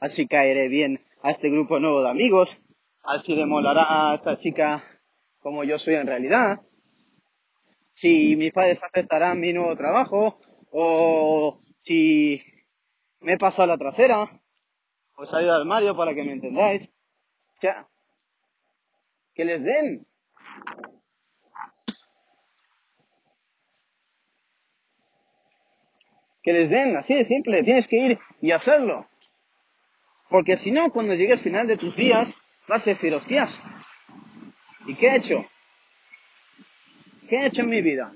Así 0.00 0.26
caeré 0.26 0.68
bien, 0.68 1.00
a 1.24 1.30
este 1.30 1.48
grupo 1.48 1.80
nuevo 1.80 2.02
de 2.02 2.10
amigos, 2.10 2.54
así 3.02 3.34
le 3.34 3.46
molará 3.46 4.10
a 4.10 4.14
esta 4.14 4.38
chica 4.38 4.84
como 5.38 5.64
yo 5.64 5.78
soy 5.78 5.94
en 5.94 6.06
realidad, 6.06 6.60
si 7.94 8.36
mis 8.36 8.52
padres 8.52 8.82
aceptarán 8.82 9.40
mi 9.40 9.54
nuevo 9.54 9.74
trabajo, 9.74 10.38
o 10.70 11.62
si 11.80 12.42
me 13.20 13.32
he 13.32 13.38
pasado 13.38 13.68
la 13.68 13.78
trasera, 13.78 14.38
o 15.16 15.24
salido 15.24 15.52
del 15.52 15.62
armario 15.62 15.96
para 15.96 16.14
que 16.14 16.24
me 16.24 16.32
entendáis. 16.32 16.90
O 17.56 17.60
sea, 17.62 17.88
que 19.34 19.46
les 19.46 19.64
den. 19.64 20.06
Que 26.42 26.52
les 26.52 26.68
den, 26.68 26.98
así 26.98 27.14
de 27.14 27.24
simple, 27.24 27.62
tienes 27.62 27.88
que 27.88 27.96
ir 27.96 28.18
y 28.42 28.50
hacerlo. 28.50 29.08
Porque 30.28 30.56
si 30.56 30.70
no, 30.70 30.90
cuando 30.90 31.14
llegue 31.14 31.32
el 31.32 31.38
final 31.38 31.66
de 31.66 31.76
tus 31.76 31.94
días, 31.96 32.34
vas 32.66 32.86
a 32.86 32.90
decir, 32.90 33.14
hostias, 33.14 33.60
¿y 34.86 34.94
qué 34.94 35.08
he 35.08 35.16
hecho? 35.16 35.46
¿Qué 37.28 37.36
he 37.36 37.46
hecho 37.46 37.62
en 37.62 37.70
mi 37.70 37.82
vida? 37.82 38.12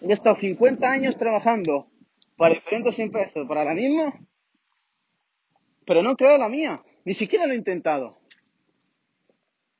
He 0.00 0.12
estado 0.12 0.36
50 0.36 0.90
años 0.90 1.16
trabajando 1.16 1.88
para 2.36 2.54
diferentes 2.54 2.98
empresas, 2.98 3.46
para 3.48 3.64
la 3.64 3.74
misma, 3.74 4.14
pero 5.84 6.02
no 6.02 6.10
he 6.10 6.16
creado 6.16 6.38
la 6.38 6.48
mía. 6.48 6.82
Ni 7.04 7.14
siquiera 7.14 7.46
lo 7.46 7.54
he 7.54 7.56
intentado. 7.56 8.18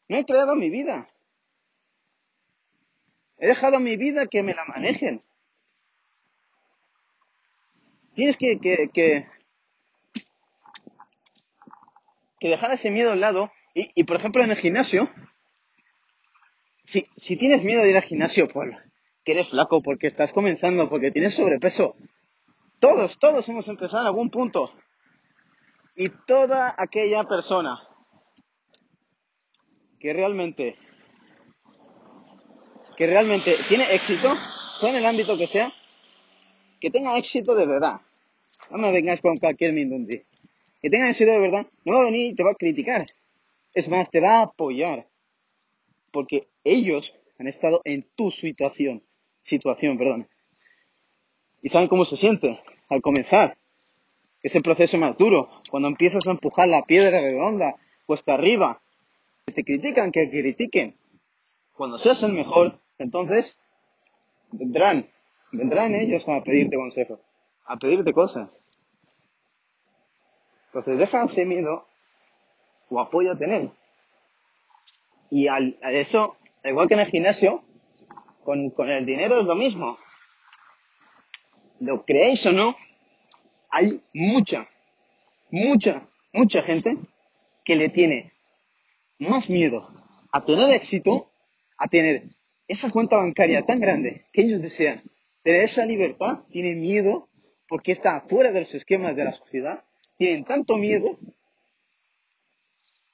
No 0.08 0.16
he 0.16 0.24
creado 0.24 0.56
mi 0.56 0.70
vida. 0.70 1.08
He 3.36 3.48
dejado 3.48 3.78
mi 3.78 3.96
vida 3.96 4.26
que 4.26 4.42
me 4.42 4.54
la 4.54 4.64
manejen. 4.64 5.22
Tienes 8.14 8.36
que, 8.36 8.58
que, 8.58 8.88
que, 8.92 9.28
que 12.40 12.48
dejar 12.48 12.72
ese 12.72 12.90
miedo 12.90 13.12
al 13.12 13.20
lado. 13.20 13.50
Y, 13.74 13.90
y 13.94 14.04
por 14.04 14.16
ejemplo, 14.16 14.42
en 14.42 14.50
el 14.50 14.56
gimnasio, 14.56 15.10
si, 16.84 17.06
si 17.16 17.36
tienes 17.36 17.64
miedo 17.64 17.82
de 17.82 17.90
ir 17.90 17.96
al 17.96 18.02
gimnasio, 18.02 18.48
pues 18.48 18.76
porque 19.28 19.40
eres 19.40 19.50
flaco, 19.50 19.82
porque 19.82 20.06
estás 20.06 20.32
comenzando, 20.32 20.88
porque 20.88 21.10
tienes 21.10 21.34
sobrepeso. 21.34 21.96
Todos, 22.80 23.18
todos 23.18 23.46
hemos 23.50 23.68
empezado 23.68 24.00
en 24.00 24.06
algún 24.06 24.30
punto. 24.30 24.72
Y 25.94 26.08
toda 26.26 26.74
aquella 26.78 27.24
persona 27.24 27.78
que 30.00 30.14
realmente, 30.14 30.78
que 32.96 33.06
realmente 33.06 33.54
tiene 33.68 33.92
éxito, 33.94 34.34
sea 34.80 34.88
en 34.88 34.96
el 34.96 35.04
ámbito 35.04 35.36
que 35.36 35.46
sea, 35.46 35.70
que 36.80 36.90
tenga 36.90 37.18
éxito 37.18 37.54
de 37.54 37.66
verdad. 37.66 38.00
No 38.70 38.78
me 38.78 38.90
vengáis 38.90 39.20
con 39.20 39.36
cualquier 39.36 39.74
mindundi. 39.74 40.22
Que 40.80 40.90
tenga 40.90 41.10
éxito 41.10 41.30
de 41.30 41.40
verdad, 41.40 41.66
no 41.84 41.94
va 41.94 42.02
a 42.02 42.04
venir 42.04 42.32
y 42.32 42.34
te 42.34 42.44
va 42.44 42.52
a 42.52 42.54
criticar. 42.54 43.06
Es 43.74 43.88
más, 43.88 44.10
te 44.10 44.20
va 44.20 44.38
a 44.38 44.42
apoyar. 44.42 45.06
Porque 46.10 46.48
ellos 46.64 47.14
han 47.38 47.48
estado 47.48 47.80
en 47.84 48.06
tu 48.14 48.30
situación. 48.30 49.02
Situación, 49.42 49.98
perdón. 49.98 50.28
Y 51.62 51.68
saben 51.68 51.88
cómo 51.88 52.04
se 52.04 52.16
siente 52.16 52.60
al 52.88 53.02
comenzar. 53.02 53.58
Es 54.42 54.54
el 54.54 54.62
proceso 54.62 54.98
más 54.98 55.16
duro. 55.18 55.50
Cuando 55.70 55.88
empiezas 55.88 56.26
a 56.26 56.30
empujar 56.30 56.68
la 56.68 56.84
piedra 56.84 57.20
redonda, 57.20 57.76
cuesta 58.06 58.34
arriba. 58.34 58.80
Que 59.46 59.52
te 59.52 59.64
critican, 59.64 60.12
que 60.12 60.30
critiquen. 60.30 60.96
Cuando 61.74 61.98
seas 61.98 62.22
el 62.22 62.32
mejor, 62.32 62.78
entonces 62.98 63.58
vendrán, 64.50 65.08
vendrán 65.52 65.94
ellos 65.94 66.28
a 66.28 66.42
pedirte 66.42 66.76
consejo, 66.76 67.20
a 67.66 67.76
pedirte 67.76 68.12
cosas. 68.12 68.56
Entonces 70.68 70.98
deja 70.98 71.24
ese 71.24 71.44
miedo 71.44 71.86
o 72.90 73.00
apóyate 73.00 73.44
en 73.44 73.52
él. 73.52 73.70
Y 75.30 75.48
al, 75.48 75.78
a 75.82 75.92
eso, 75.92 76.36
igual 76.64 76.88
que 76.88 76.94
en 76.94 77.00
el 77.00 77.10
gimnasio, 77.10 77.62
con, 78.44 78.70
con 78.70 78.88
el 78.88 79.04
dinero 79.04 79.40
es 79.40 79.46
lo 79.46 79.54
mismo. 79.54 79.98
Lo 81.80 82.04
creéis 82.04 82.44
o 82.46 82.52
no, 82.52 82.76
hay 83.70 84.02
mucha, 84.12 84.68
mucha, 85.50 86.08
mucha 86.32 86.62
gente 86.62 86.96
que 87.64 87.76
le 87.76 87.88
tiene 87.88 88.32
más 89.18 89.48
miedo 89.48 89.88
a 90.32 90.44
tener 90.44 90.70
éxito, 90.70 91.30
a 91.76 91.88
tener 91.88 92.24
esa 92.66 92.90
cuenta 92.90 93.16
bancaria 93.16 93.62
tan 93.62 93.80
grande 93.80 94.26
que 94.32 94.42
ellos 94.42 94.60
desean, 94.60 95.02
tener 95.42 95.62
esa 95.62 95.86
libertad, 95.86 96.40
tienen 96.50 96.80
miedo 96.80 97.28
porque 97.68 97.92
está 97.92 98.22
fuera 98.22 98.50
de 98.50 98.60
los 98.60 98.74
esquemas 98.74 99.14
de 99.16 99.24
la 99.24 99.32
sociedad, 99.32 99.84
tienen 100.18 100.44
tanto 100.44 100.76
miedo 100.76 101.18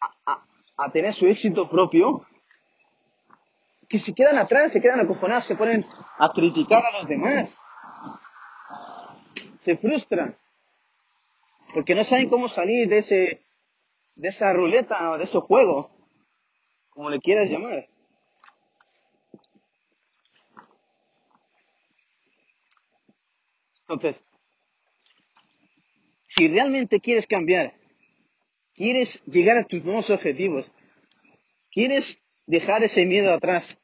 a, 0.01 0.45
a 0.77 0.93
tener 0.93 1.15
su 1.15 1.27
éxito 1.27 1.71
propio 1.71 2.27
que 3.89 4.01
se 4.01 4.13
quedan 4.13 4.39
atrás, 4.39 4.73
se 4.73 4.81
quedan 4.81 5.01
acojonados, 5.01 5.45
se 5.45 5.55
ponen 5.55 5.87
a 6.19 6.33
criticar 6.33 6.85
a 6.85 6.99
los 6.99 7.07
demás, 7.07 7.49
se 9.61 9.77
frustran 9.77 10.37
porque 11.75 11.97
no 11.97 12.05
saben 12.05 12.29
cómo 12.29 12.49
salir 12.49 12.89
de 12.89 12.99
ese, 12.99 13.45
de 14.15 14.29
esa 14.29 14.53
ruleta 14.53 15.11
o 15.11 15.19
de 15.19 15.25
ese 15.25 15.41
juego, 15.41 15.91
como 16.91 17.11
le 17.11 17.19
quieras 17.19 17.51
llamar. 17.51 17.89
Entonces, 23.89 24.25
si 26.37 26.49
realmente 26.49 27.01
quieres 27.01 27.27
cambiar, 27.27 27.75
quieres 28.75 29.23
llegar 29.25 29.57
a 29.57 29.65
tus 29.65 29.85
nuevos 29.85 30.11
objetivos, 30.11 30.71
quieres 31.71 32.19
dejar 32.47 32.83
ese 32.83 33.07
miedo 33.07 33.33
atrás, 33.33 33.79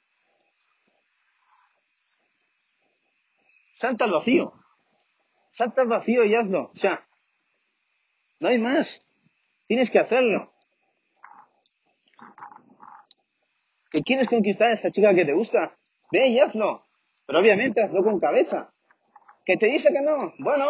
salta 3.75 4.05
al 4.05 4.13
vacío, 4.13 4.53
salta 5.51 5.83
al 5.83 5.89
vacío 5.89 6.25
y 6.25 6.35
hazlo. 6.35 6.73
O 6.75 6.79
sea, 6.79 7.07
no 8.41 8.49
hay 8.49 8.59
más. 8.59 9.01
Tienes 9.67 9.91
que 9.91 10.01
hacerlo. 10.01 10.53
¿Que 13.91 14.03
quieres 14.03 14.29
conquistar 14.29 14.71
a 14.71 14.75
esa 14.75 14.91
chica 14.91 15.15
que 15.15 15.25
te 15.25 15.33
gusta? 15.33 15.77
Ve 16.11 16.29
y 16.29 16.41
hazlo. 16.41 16.87
Pero 17.27 17.39
obviamente 17.39 17.83
hazlo 17.83 18.03
con 18.03 18.19
cabeza. 18.19 18.73
¿Que 19.45 19.57
te 19.57 19.67
dice 19.67 19.93
que 19.93 20.03
no? 20.03 20.35
Bueno, 20.39 20.67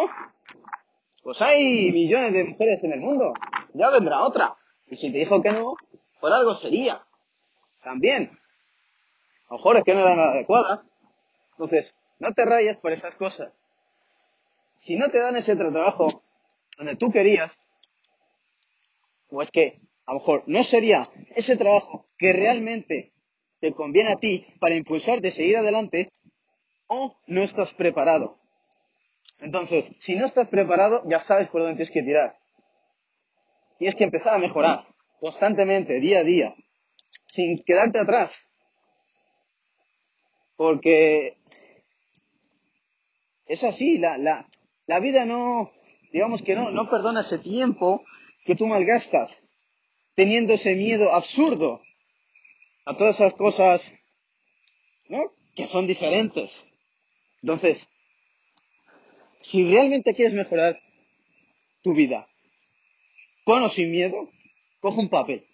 pues 1.23 1.41
hay 1.41 1.91
millones 1.91 2.33
de 2.33 2.43
mujeres 2.43 2.83
en 2.83 2.93
el 2.93 2.99
mundo. 2.99 3.33
Ya 3.73 3.89
vendrá 3.89 4.23
otra. 4.23 4.55
Y 4.87 4.95
si 4.95 5.11
te 5.11 5.19
dijo 5.19 5.41
que 5.41 5.51
no, 5.51 5.75
por 6.19 6.33
algo 6.33 6.55
sería. 6.55 7.03
También. 7.83 8.37
A 9.47 9.53
lo 9.53 9.57
mejor 9.57 9.77
es 9.77 9.83
que 9.83 9.93
no 9.93 10.01
era 10.01 10.15
la 10.15 10.31
adecuada. 10.31 10.83
Entonces, 11.51 11.95
no 12.19 12.31
te 12.31 12.45
rayes 12.45 12.77
por 12.77 12.91
esas 12.91 13.15
cosas. 13.15 13.51
Si 14.79 14.95
no 14.95 15.09
te 15.09 15.19
dan 15.19 15.35
ese 15.35 15.55
trabajo 15.55 16.23
donde 16.77 16.95
tú 16.95 17.11
querías, 17.11 17.51
o 19.29 19.41
es 19.41 19.51
que 19.51 19.79
a 20.05 20.13
lo 20.13 20.19
mejor 20.19 20.43
no 20.47 20.63
sería 20.63 21.09
ese 21.35 21.55
trabajo 21.55 22.07
que 22.17 22.33
realmente 22.33 23.13
te 23.59 23.73
conviene 23.73 24.11
a 24.11 24.15
ti 24.15 24.45
para 24.59 24.75
impulsarte 24.75 25.27
a 25.27 25.31
seguir 25.31 25.57
adelante, 25.57 26.11
o 26.87 27.15
no 27.27 27.41
estás 27.41 27.73
preparado. 27.73 28.40
Entonces, 29.41 29.85
si 29.99 30.15
no 30.15 30.27
estás 30.27 30.47
preparado, 30.47 31.03
ya 31.09 31.19
sabes 31.21 31.49
por 31.49 31.61
dónde 31.61 31.75
tienes 31.75 31.91
que 31.91 32.03
tirar. 32.03 32.37
Tienes 33.79 33.95
que 33.95 34.03
empezar 34.03 34.35
a 34.35 34.37
mejorar 34.37 34.85
constantemente, 35.19 35.99
día 35.99 36.19
a 36.19 36.23
día, 36.23 36.55
sin 37.27 37.63
quedarte 37.63 37.99
atrás. 37.99 38.31
Porque 40.55 41.37
es 43.47 43.63
así, 43.63 43.97
la, 43.97 44.17
la, 44.19 44.47
la 44.85 44.99
vida 44.99 45.25
no, 45.25 45.71
digamos 46.13 46.43
que 46.43 46.55
no, 46.55 46.69
no 46.69 46.87
perdona 46.89 47.21
ese 47.21 47.39
tiempo 47.39 48.03
que 48.45 48.55
tú 48.55 48.67
malgastas 48.67 49.41
teniendo 50.15 50.53
ese 50.53 50.75
miedo 50.75 51.13
absurdo 51.13 51.81
a 52.85 52.95
todas 52.95 53.15
esas 53.15 53.33
cosas, 53.33 53.91
¿no? 55.07 55.31
Que 55.55 55.65
son 55.65 55.87
diferentes. 55.87 56.63
Entonces, 57.41 57.89
si 59.41 59.71
realmente 59.71 60.13
quieres 60.13 60.33
mejorar 60.33 60.81
tu 61.81 61.93
vida, 61.93 62.27
con 63.43 63.63
o 63.63 63.69
sin 63.69 63.91
miedo, 63.91 64.29
coge 64.79 64.99
un 64.99 65.09
papel, 65.09 65.45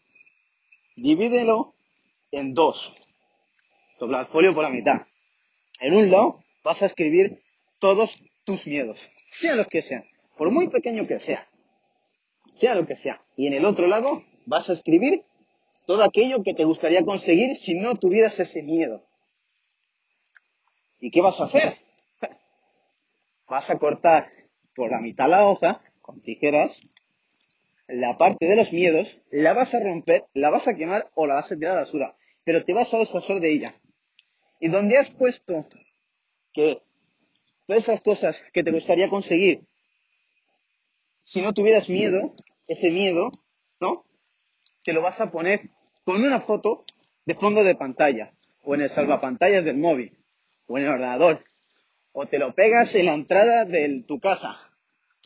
divídelo 0.95 1.73
en 2.31 2.53
dos, 2.53 2.93
dobla 3.99 4.21
el 4.21 4.27
folio 4.27 4.53
por 4.53 4.63
la 4.63 4.69
mitad. 4.69 5.07
En 5.79 5.95
un 5.95 6.11
lado 6.11 6.43
vas 6.63 6.81
a 6.81 6.85
escribir 6.87 7.41
todos 7.79 8.17
tus 8.43 8.67
miedos, 8.67 8.99
sean 9.39 9.57
los 9.57 9.67
que 9.67 9.81
sean, 9.81 10.05
por 10.37 10.51
muy 10.51 10.67
pequeño 10.69 11.07
que 11.07 11.19
sea 11.19 11.47
sea 12.57 12.75
lo 12.75 12.87
que 12.87 12.97
sea. 12.97 13.21
Y 13.35 13.47
en 13.47 13.53
el 13.53 13.65
otro 13.65 13.87
lado 13.87 14.23
vas 14.45 14.69
a 14.69 14.73
escribir 14.73 15.23
todo 15.85 16.03
aquello 16.03 16.43
que 16.43 16.53
te 16.53 16.65
gustaría 16.65 17.05
conseguir 17.05 17.55
si 17.55 17.75
no 17.75 17.95
tuvieras 17.95 18.39
ese 18.39 18.63
miedo. 18.63 19.03
¿Y 20.99 21.11
qué 21.11 21.21
vas 21.21 21.39
a 21.39 21.45
hacer? 21.45 21.77
Vas 23.47 23.69
a 23.69 23.77
cortar 23.77 24.29
por 24.75 24.91
la 24.91 24.99
mitad 24.99 25.29
la 25.29 25.47
hoja 25.47 25.81
con 26.01 26.21
tijeras, 26.21 26.81
la 27.87 28.17
parte 28.17 28.45
de 28.45 28.55
los 28.57 28.73
miedos, 28.73 29.19
la 29.31 29.53
vas 29.53 29.73
a 29.73 29.79
romper, 29.79 30.25
la 30.33 30.49
vas 30.49 30.67
a 30.67 30.75
quemar 30.75 31.09
o 31.15 31.27
la 31.27 31.35
vas 31.35 31.51
a 31.51 31.55
tirar 31.55 31.71
a 31.71 31.75
la 31.75 31.81
basura, 31.81 32.17
pero 32.43 32.63
te 32.65 32.73
vas 32.73 32.93
a 32.93 32.97
deshacer 32.97 33.39
de 33.39 33.53
ella. 33.53 33.81
Y 34.59 34.69
donde 34.69 34.97
has 34.97 35.09
puesto 35.11 35.65
que 36.53 36.81
todas 37.65 37.83
esas 37.83 38.01
cosas 38.01 38.43
que 38.53 38.63
te 38.63 38.71
gustaría 38.71 39.09
conseguir, 39.09 39.65
si 41.23 41.41
no 41.41 41.53
tuvieras 41.53 41.89
miedo, 41.89 42.33
ese 42.67 42.89
miedo, 42.89 43.31
¿no? 43.79 44.05
Que 44.83 44.93
lo 44.93 45.01
vas 45.01 45.19
a 45.21 45.31
poner 45.31 45.69
con 46.03 46.23
una 46.23 46.41
foto 46.41 46.85
de 47.25 47.35
fondo 47.35 47.63
de 47.63 47.75
pantalla, 47.75 48.33
o 48.63 48.75
en 48.75 48.81
el 48.81 48.89
salvapantallas 48.89 49.63
del 49.63 49.77
móvil, 49.77 50.17
o 50.67 50.77
en 50.77 50.85
el 50.85 50.89
ordenador, 50.89 51.45
o 52.19 52.25
te 52.25 52.39
lo 52.39 52.51
pegas 52.55 52.95
en 52.95 53.05
la 53.05 53.13
entrada 53.13 53.63
de 53.63 54.03
tu 54.07 54.19
casa, 54.19 54.59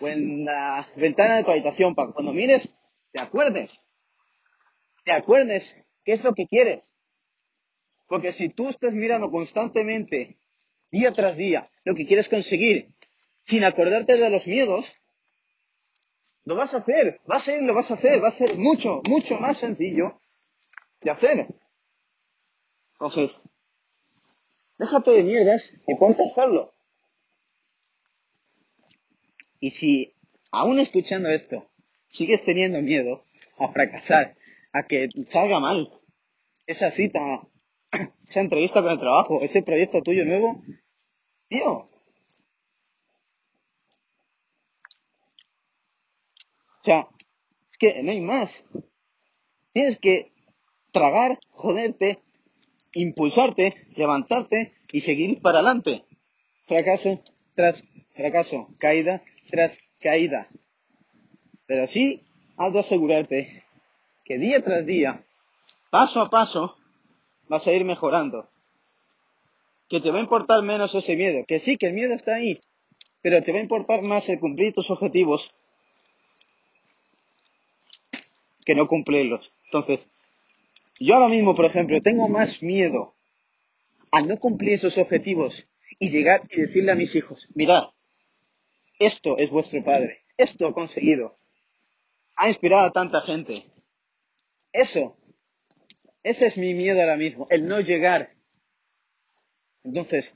o 0.02 0.10
en 0.10 0.44
la 0.44 0.90
ventana 0.98 1.38
de 1.38 1.46
tu 1.46 1.52
habitación, 1.52 1.96
para 1.96 2.12
cuando 2.12 2.34
mires, 2.34 2.76
te 3.14 3.22
acuerdes, 3.22 3.80
te 5.06 5.14
acuerdes 5.14 5.74
qué 6.04 6.12
es 6.12 6.22
lo 6.22 6.34
que 6.34 6.48
quieres. 6.48 6.84
Porque 8.08 8.34
si 8.34 8.50
tú 8.50 8.68
estás 8.68 8.92
mirando 8.92 9.32
constantemente, 9.32 10.38
día 10.92 11.14
tras 11.14 11.38
día, 11.38 11.72
lo 11.86 11.96
que 11.96 12.06
quieres 12.06 12.28
conseguir, 12.28 12.90
sin 13.46 13.64
acordarte 13.64 14.18
de 14.18 14.30
los 14.30 14.46
miedos, 14.46 14.86
lo 16.44 16.56
vas 16.56 16.74
a 16.74 16.80
hacer, 16.80 17.22
va 17.32 17.38
a 17.38 17.40
ser, 17.40 17.64
lo 17.64 17.74
vas 17.74 17.90
a 17.90 17.94
hacer, 17.94 18.22
va 18.22 18.28
a 18.28 18.34
ser 18.34 18.58
mucho, 18.58 19.02
mucho 19.08 19.38
más 19.38 19.60
sencillo 19.60 20.20
de 21.00 21.12
hacer. 21.12 21.48
Entonces, 22.96 23.42
déjate 24.78 25.12
de 25.12 25.24
mierdas 25.24 25.74
y 25.88 25.96
ponte 25.96 26.22
a 26.22 26.32
hacerlo. 26.34 26.74
Y 29.62 29.72
si, 29.72 30.16
aún 30.52 30.80
escuchando 30.80 31.30
esto, 31.30 31.70
sigues 32.10 32.44
teniendo 32.44 32.82
miedo 32.82 33.24
a 33.58 33.72
fracasar, 33.72 34.36
a 34.74 34.88
que 34.88 35.08
salga 35.30 35.62
mal 35.62 35.90
esa 36.66 36.92
cita, 36.92 37.48
esa 38.28 38.42
entrevista 38.42 38.82
con 38.82 38.92
el 38.92 39.00
trabajo, 39.00 39.42
ese 39.42 39.62
proyecto 39.62 40.02
tuyo 40.02 40.26
nuevo, 40.26 40.62
Tío. 41.48 41.70
O 46.80 46.84
sea, 46.84 47.10
es 47.72 47.78
que 47.78 48.02
no 48.02 48.12
hay 48.12 48.22
más. 48.22 48.64
Tienes 49.74 50.00
que 50.00 50.32
tragar, 50.94 51.40
joderte, 51.50 52.24
impulsarte, 52.94 53.86
levantarte 53.98 54.74
y 54.94 55.02
seguir 55.02 55.42
para 55.42 55.60
adelante. 55.60 56.06
Fracaso 56.68 57.22
tras 57.54 57.84
fracaso, 58.16 58.70
caída 58.80 59.22
tras 59.52 59.78
caída. 60.00 60.48
Pero 61.68 61.88
sí 61.88 62.24
has 62.58 62.74
de 62.74 62.80
asegurarte 62.80 63.64
que 64.26 64.38
día 64.38 64.62
tras 64.62 64.86
día, 64.86 65.24
paso 65.90 66.22
a 66.22 66.30
paso, 66.30 66.78
vas 67.48 67.68
a 67.68 67.74
ir 67.74 67.86
mejorando. 67.86 68.50
Que 69.90 70.00
te 70.00 70.12
va 70.12 70.18
a 70.18 70.22
importar 70.22 70.64
menos 70.64 70.96
ese 70.96 71.16
miedo. 71.16 71.44
Que 71.48 71.60
sí, 71.60 71.78
que 71.78 71.88
el 71.88 71.94
miedo 71.94 72.14
está 72.14 72.36
ahí. 72.36 72.62
Pero 73.22 73.44
te 73.44 73.52
va 73.52 73.60
a 73.60 73.62
importar 73.62 74.02
más 74.02 74.28
el 74.30 74.40
cumplir 74.40 74.74
tus 74.74 74.90
objetivos 74.90 75.54
que 78.66 78.76
no 78.76 78.88
cumplirlos. 78.88 79.52
Entonces, 79.66 80.08
yo 81.00 81.16
ahora 81.16 81.30
mismo, 81.30 81.56
por 81.56 81.66
ejemplo, 81.66 82.02
tengo 82.02 82.28
más 82.28 82.62
miedo 82.62 83.14
a 84.12 84.22
no 84.22 84.38
cumplir 84.38 84.74
esos 84.74 84.98
objetivos 84.98 85.66
y 86.00 86.10
llegar 86.10 86.42
y 86.50 86.62
decirle 86.62 86.92
a 86.92 86.96
mis 86.96 87.16
hijos, 87.16 87.48
mirad, 87.54 87.86
esto 89.06 89.38
es 89.38 89.50
vuestro 89.50 89.84
padre, 89.84 90.22
esto 90.38 90.68
ha 90.68 90.74
conseguido, 90.74 91.38
ha 92.38 92.50
inspirado 92.50 92.88
a 92.88 92.92
tanta 92.92 93.22
gente. 93.22 93.66
Eso, 94.72 95.18
ese 96.24 96.48
es 96.48 96.58
mi 96.58 96.74
miedo 96.74 97.00
ahora 97.00 97.18
mismo, 97.18 97.48
el 97.50 97.68
no 97.68 97.80
llegar. 97.80 98.34
Entonces, 99.84 100.32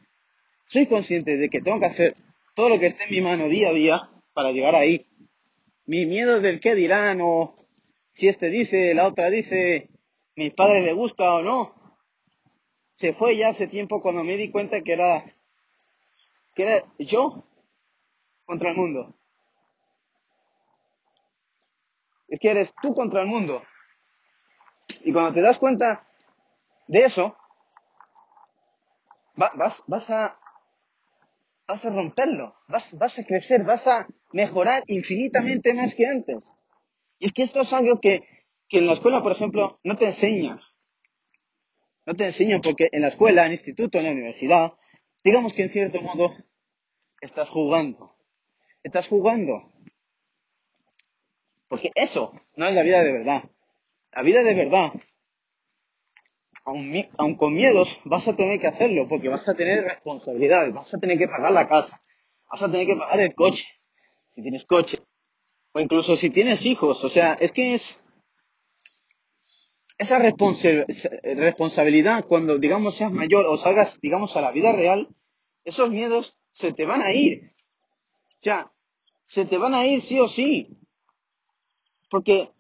soy 0.67 0.88
consciente 0.88 1.38
de 1.38 1.49
que 1.49 1.62
tengo 1.62 1.80
que 1.80 1.86
hacer 1.86 2.13
todo 2.56 2.69
lo 2.69 2.80
que 2.80 2.88
esté 2.88 3.04
en 3.04 3.12
mi 3.12 3.21
mano 3.21 3.47
día 3.47 3.69
a 3.69 3.73
día 3.73 4.10
para 4.34 4.51
llegar 4.51 4.75
ahí. 4.75 5.06
Mi 5.86 6.06
miedo 6.06 6.41
del 6.41 6.60
qué 6.60 6.73
dirán 6.73 7.19
o 7.21 7.56
si 8.13 8.28
este 8.28 8.49
dice, 8.49 8.95
la 8.95 9.08
otra 9.08 9.30
dice, 9.30 9.89
mi 10.36 10.49
padre 10.49 10.82
le 10.82 10.93
gusta 10.93 11.36
o 11.36 11.41
no, 11.43 11.75
se 12.95 13.13
fue 13.13 13.38
ya 13.38 13.49
hace 13.49 13.67
tiempo 13.67 14.01
cuando 14.01 14.23
me 14.23 14.38
di 14.38 14.49
cuenta 14.49 14.82
que 14.82 14.93
era, 14.93 15.25
que 16.56 16.63
era 16.63 16.86
yo 16.97 17.45
contra 18.45 18.69
el 18.71 18.75
mundo. 18.75 19.15
Es 22.27 22.39
que 22.39 22.51
eres 22.51 22.73
tú 22.81 22.93
contra 22.93 23.21
el 23.21 23.27
mundo. 23.27 23.62
Y 25.01 25.12
cuando 25.12 25.34
te 25.34 25.41
das 25.41 25.60
cuenta 25.60 26.08
de 26.88 27.05
eso, 27.05 27.36
vas, 29.36 29.84
vas, 29.88 30.10
a, 30.10 30.39
vas 31.67 31.86
a 31.86 31.89
romperlo, 31.89 32.55
vas, 32.67 32.97
vas 32.97 33.19
a 33.19 33.23
crecer, 33.23 33.63
vas 33.63 33.88
a 33.88 34.08
mejorar 34.31 34.84
infinitamente 34.88 35.73
más 35.73 35.93
que 35.93 36.08
antes. 36.08 36.49
Y 37.19 37.27
es 37.27 37.34
que 37.34 37.43
esto 37.43 37.62
es 37.62 37.73
algo 37.73 37.99
que, 37.99 38.27
que 38.67 38.79
en 38.79 38.88
la 38.88 38.93
escuela, 38.93 39.21
por 39.21 39.31
ejemplo, 39.31 39.79
no 39.84 39.97
te 39.97 40.08
enseñan. 40.08 40.60
No 42.05 42.13
te 42.13 42.25
enseñan 42.25 42.62
porque 42.62 42.89
en 42.91 43.01
la 43.01 43.08
escuela, 43.08 43.41
en 43.41 43.47
el 43.47 43.53
instituto, 43.53 43.97
en 43.97 44.05
la 44.05 44.12
universidad, 44.12 44.73
digamos 45.23 45.53
que 45.53 45.63
en 45.63 45.69
cierto 45.69 46.01
modo 46.01 46.36
estás 47.21 47.49
jugando. 47.49 48.14
Estás 48.86 49.08
jugando. 49.08 49.71
Porque 51.67 51.91
eso 51.95 52.39
no 52.56 52.67
es 52.67 52.76
la 52.76 52.84
vida 52.84 53.04
de 53.04 53.13
verdad. 53.13 53.50
La 54.12 54.21
vida 54.21 54.43
de 54.43 54.54
verdad, 54.54 54.93
aun, 56.63 56.93
aun 57.17 57.36
con 57.36 57.56
miedos, 57.56 58.00
vas 58.06 58.28
a 58.28 58.36
tener 58.36 58.60
que 58.60 58.67
hacerlo 58.67 59.08
porque 59.10 59.28
vas 59.28 59.50
a 59.50 59.56
tener 59.56 59.84
responsabilidades, 59.84 60.71
vas 60.71 60.93
a 60.93 61.00
tener 61.00 61.17
que 61.17 61.28
pagar 61.28 61.52
la 61.52 61.67
casa, 61.67 62.04
vas 62.48 62.62
a 62.62 62.71
tener 62.71 62.86
que 62.86 62.95
pagar 62.95 63.19
el 63.19 63.34
coche, 63.34 63.65
si 64.36 64.43
tienes 64.43 64.65
coche, 64.65 65.00
o 65.74 65.80
incluso 65.80 66.15
si 66.15 66.30
tienes 66.30 66.63
hijos. 66.67 67.04
O 67.04 67.10
sea, 67.10 67.36
es 67.39 67.52
que 67.52 67.74
es, 67.74 68.00
esa 69.98 70.19
responsabilidad 70.19 72.26
cuando, 72.26 72.60
digamos, 72.60 72.98
seas 72.98 73.12
mayor 73.12 73.48
o 73.48 73.58
salgas, 73.58 74.00
digamos, 74.00 74.38
a 74.38 74.41
la 74.41 74.52
vida 74.52 74.74
real, 74.74 75.10
esos 75.63 75.89
miedos 75.89 76.38
se 76.52 76.71
te 76.71 76.86
van 76.86 77.02
a 77.02 77.13
ir. 77.13 77.56
O 78.39 78.43
sea, 78.45 78.71
se 79.36 79.43
te 79.43 79.58
van 79.58 79.74
a 79.74 79.86
ir 79.86 80.02
sí 80.02 80.17
o 80.17 80.30
sí. 80.30 80.78
Porque 82.10 82.54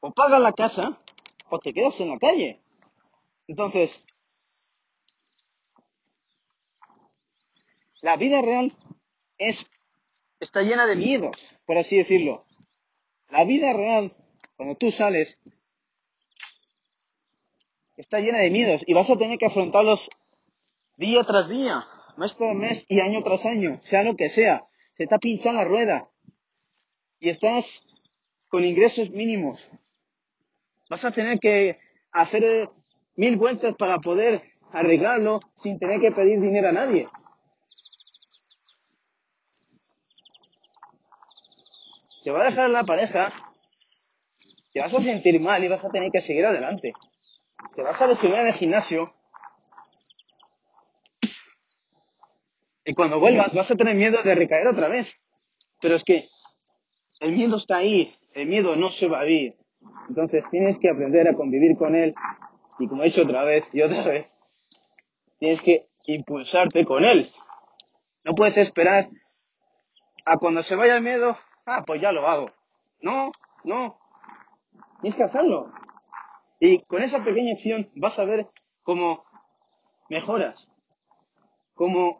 o 0.00 0.10
pagas 0.10 0.40
la 0.40 0.52
casa 0.52 1.00
o 1.48 1.60
te 1.60 1.72
quedas 1.72 2.00
en 2.00 2.10
la 2.10 2.18
calle. 2.18 2.60
Entonces, 3.46 4.02
la 8.00 8.16
vida 8.16 8.42
real 8.42 8.76
es, 9.38 9.66
está 10.40 10.62
llena 10.62 10.86
de 10.86 10.96
miedos, 10.96 11.36
por 11.64 11.78
así 11.78 11.96
decirlo. 11.96 12.44
La 13.28 13.44
vida 13.44 13.72
real, 13.72 14.12
cuando 14.56 14.74
tú 14.74 14.90
sales, 14.90 15.38
está 17.96 18.18
llena 18.18 18.38
de 18.38 18.50
miedos 18.50 18.82
y 18.84 18.94
vas 18.94 19.08
a 19.10 19.16
tener 19.16 19.38
que 19.38 19.46
afrontarlos 19.46 20.10
día 20.96 21.22
tras 21.22 21.48
día, 21.48 21.86
mes 22.16 22.36
tras 22.36 22.56
mes 22.56 22.84
y 22.88 22.98
año 22.98 23.22
tras 23.22 23.46
año, 23.46 23.80
sea 23.84 24.02
lo 24.02 24.16
que 24.16 24.28
sea. 24.28 24.66
Se 24.94 25.04
está 25.04 25.18
pinchando 25.20 25.62
la 25.62 25.68
rueda 25.68 26.10
y 27.20 27.30
estás 27.30 27.84
con 28.48 28.64
ingresos 28.64 29.10
mínimos. 29.10 29.66
Vas 30.88 31.04
a 31.04 31.10
tener 31.10 31.38
que 31.38 31.78
hacer 32.12 32.44
eh, 32.44 32.68
mil 33.16 33.36
vueltas 33.36 33.74
para 33.76 33.98
poder 33.98 34.42
arreglarlo 34.72 35.40
sin 35.56 35.78
tener 35.78 36.00
que 36.00 36.12
pedir 36.12 36.40
dinero 36.40 36.68
a 36.68 36.72
nadie. 36.72 37.08
Te 42.24 42.30
va 42.30 42.42
a 42.42 42.44
dejar 42.44 42.70
la 42.70 42.84
pareja, 42.84 43.32
te 44.72 44.80
vas 44.80 44.92
a 44.92 45.00
sentir 45.00 45.40
mal 45.40 45.62
y 45.62 45.68
vas 45.68 45.84
a 45.84 45.90
tener 45.90 46.10
que 46.10 46.20
seguir 46.20 46.44
adelante 46.44 46.92
te 47.76 47.82
vas 47.82 48.00
a 48.00 48.06
lesionar 48.06 48.40
en 48.40 48.46
el 48.48 48.54
gimnasio 48.54 49.12
y 52.84 52.94
cuando 52.94 53.20
vuelvas 53.20 53.52
vas 53.52 53.70
a 53.70 53.76
tener 53.76 53.94
miedo 53.94 54.22
de 54.22 54.34
recaer 54.34 54.66
otra 54.68 54.88
vez. 54.88 55.12
Pero 55.80 55.96
es 55.96 56.04
que 56.04 56.28
el 57.20 57.32
miedo 57.32 57.56
está 57.56 57.78
ahí, 57.78 58.14
el 58.34 58.48
miedo 58.48 58.76
no 58.76 58.90
se 58.90 59.08
va 59.08 59.20
a 59.20 59.26
ir. 59.26 59.56
Entonces 60.08 60.44
tienes 60.50 60.78
que 60.78 60.90
aprender 60.90 61.28
a 61.28 61.34
convivir 61.34 61.76
con 61.76 61.94
él 61.94 62.14
y 62.78 62.88
como 62.88 63.02
he 63.02 63.06
dicho 63.06 63.22
otra 63.22 63.44
vez 63.44 63.64
y 63.72 63.82
otra 63.82 64.04
vez, 64.04 64.26
tienes 65.38 65.62
que 65.62 65.88
impulsarte 66.06 66.84
con 66.84 67.04
él. 67.04 67.30
No 68.24 68.34
puedes 68.34 68.56
esperar 68.56 69.08
a 70.24 70.36
cuando 70.38 70.62
se 70.62 70.76
vaya 70.76 70.96
el 70.96 71.02
miedo, 71.02 71.36
ah, 71.64 71.84
pues 71.86 72.00
ya 72.00 72.12
lo 72.12 72.26
hago. 72.26 72.50
No, 73.00 73.32
no. 73.64 73.98
Tienes 75.00 75.16
que 75.16 75.22
hacerlo. 75.22 75.72
Y 76.58 76.80
con 76.84 77.02
esa 77.02 77.22
pequeña 77.22 77.52
acción 77.52 77.90
vas 77.94 78.18
a 78.18 78.24
ver 78.24 78.48
cómo 78.82 79.24
mejoras, 80.08 80.68
cómo 81.74 82.18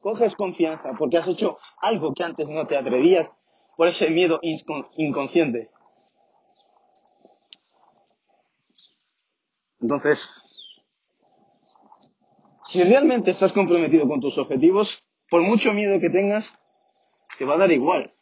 coges 0.00 0.34
confianza, 0.34 0.92
porque 0.98 1.18
has 1.18 1.28
hecho 1.28 1.58
algo 1.80 2.12
que 2.12 2.24
antes 2.24 2.48
no 2.48 2.66
te 2.66 2.76
atrevías 2.76 3.30
por 3.76 3.88
ese 3.88 4.10
miedo 4.10 4.40
inconsciente. 4.42 5.70
Entonces, 9.80 10.30
si 12.64 12.82
realmente 12.82 13.30
estás 13.30 13.52
comprometido 13.52 14.08
con 14.08 14.20
tus 14.20 14.38
objetivos, 14.38 15.04
por 15.28 15.42
mucho 15.42 15.72
miedo 15.72 16.00
que 16.00 16.10
tengas, 16.10 16.52
te 17.38 17.44
va 17.44 17.54
a 17.54 17.58
dar 17.58 17.70
igual. 17.70 18.14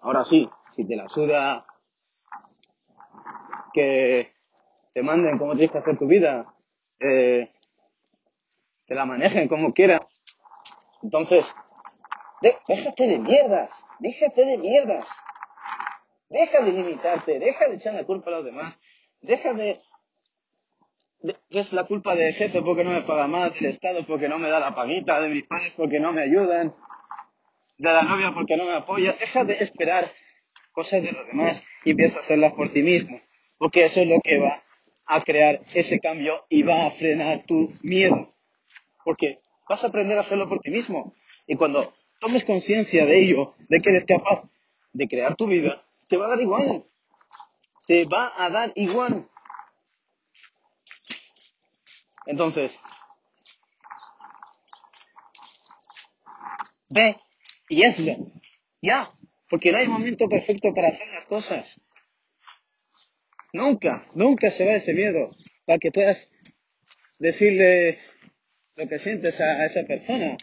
Ahora 0.00 0.24
sí, 0.24 0.48
si 0.74 0.84
te 0.84 0.96
la 0.96 1.08
suda 1.08 1.66
que 3.72 4.32
te 4.92 5.02
manden 5.02 5.38
cómo 5.38 5.52
tienes 5.52 5.70
que 5.70 5.78
hacer 5.78 5.98
tu 5.98 6.06
vida, 6.06 6.54
eh, 6.98 7.52
te 8.86 8.94
la 8.94 9.04
manejen 9.04 9.48
como 9.48 9.72
quieran. 9.72 10.00
Entonces, 11.02 11.54
déjate 12.40 13.06
de 13.06 13.18
mierdas, 13.18 13.70
déjate 13.98 14.44
de 14.44 14.58
mierdas. 14.58 15.08
Deja 16.30 16.60
de 16.60 16.72
limitarte, 16.72 17.38
deja 17.38 17.68
de 17.68 17.76
echar 17.76 17.94
la 17.94 18.04
culpa 18.04 18.28
a 18.30 18.34
los 18.34 18.44
demás, 18.44 18.76
deja 19.22 19.54
de, 19.54 19.80
que 21.48 21.60
es 21.60 21.72
la 21.72 21.84
culpa 21.84 22.14
del 22.14 22.34
jefe 22.34 22.60
porque 22.60 22.84
no 22.84 22.90
me 22.90 23.00
paga 23.00 23.26
más, 23.26 23.54
del 23.54 23.66
Estado 23.66 24.06
porque 24.06 24.28
no 24.28 24.38
me 24.38 24.50
da 24.50 24.60
la 24.60 24.74
paguita, 24.74 25.22
de 25.22 25.30
mis 25.30 25.44
padres 25.44 25.72
porque 25.74 26.00
no 26.00 26.12
me 26.12 26.22
ayudan, 26.22 26.74
de 27.78 27.92
la 27.92 28.02
novia 28.02 28.32
porque 28.34 28.58
no 28.58 28.64
me 28.64 28.74
apoya. 28.74 29.14
Deja 29.14 29.44
de 29.44 29.54
esperar 29.54 30.04
cosas 30.72 31.02
de 31.02 31.12
los 31.12 31.26
demás 31.26 31.64
y 31.84 31.92
empieza 31.92 32.18
a 32.18 32.22
hacerlas 32.22 32.52
por 32.52 32.68
ti 32.68 32.82
mismo 32.82 33.18
porque 33.58 33.84
eso 33.84 34.00
es 34.00 34.08
lo 34.08 34.20
que 34.20 34.38
va 34.38 34.62
a 35.04 35.20
crear 35.22 35.60
ese 35.74 35.98
cambio 36.00 36.44
y 36.48 36.62
va 36.62 36.86
a 36.86 36.90
frenar 36.90 37.44
tu 37.46 37.72
miedo, 37.82 38.34
porque 39.04 39.40
vas 39.68 39.82
a 39.84 39.88
aprender 39.88 40.16
a 40.16 40.22
hacerlo 40.22 40.48
por 40.48 40.60
ti 40.60 40.70
mismo. 40.70 41.14
Y 41.46 41.56
cuando 41.56 41.92
tomes 42.18 42.44
conciencia 42.44 43.06
de 43.06 43.22
ello, 43.22 43.54
de 43.68 43.80
que 43.80 43.90
eres 43.90 44.04
capaz 44.04 44.42
de 44.92 45.08
crear 45.08 45.36
tu 45.36 45.46
vida, 45.46 45.84
te 46.08 46.16
va 46.16 46.26
a 46.26 46.30
dar 46.30 46.40
igual. 46.40 46.84
Te 47.86 48.04
va 48.04 48.32
a 48.36 48.50
dar 48.50 48.72
igual. 48.74 49.28
Entonces, 52.26 52.78
Ve 56.88 57.16
y 57.68 57.84
hazlo. 57.84 58.16
Ya. 58.80 59.08
Porque 59.50 59.72
no 59.72 59.78
hay 59.78 59.88
momento 59.88 60.28
perfecto 60.28 60.74
para 60.74 60.88
hacer 60.88 61.08
las 61.08 61.24
cosas. 61.24 61.80
Nunca, 63.52 64.06
nunca 64.14 64.50
se 64.50 64.66
va 64.66 64.72
ese 64.72 64.92
miedo. 64.92 65.34
Para 65.64 65.78
que 65.78 65.90
puedas 65.90 66.18
decirle 67.18 67.98
lo 68.76 68.88
que 68.88 68.98
sientes 68.98 69.40
a, 69.40 69.64
esa 69.64 69.84
persona. 69.84 70.36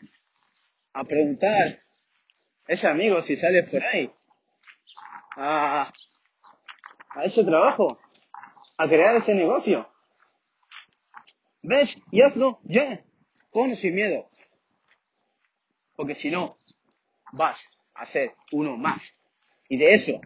A 0.96 1.04
preguntar 1.04 1.84
a 2.68 2.72
ese 2.72 2.88
amigo 2.88 3.22
si 3.22 3.36
sales 3.36 3.70
por 3.70 3.84
ahí. 3.84 4.10
A, 5.36 5.92
a 7.10 7.24
ese 7.24 7.44
trabajo. 7.44 8.00
A 8.78 8.88
crear 8.88 9.14
ese 9.16 9.36
negocio. 9.36 9.92
¿Ves? 11.62 11.98
Y 12.12 12.22
hazlo 12.22 12.62
ya. 12.64 13.04
Con 13.50 13.76
sin 13.76 13.94
miedo. 13.94 14.30
Porque 15.98 16.16
si 16.16 16.32
no, 16.32 16.60
vas 17.34 17.68
a 17.94 18.06
ser 18.06 18.34
uno 18.54 18.78
más. 18.78 19.02
Y 19.68 19.78
de 19.78 19.96
eso 19.96 20.22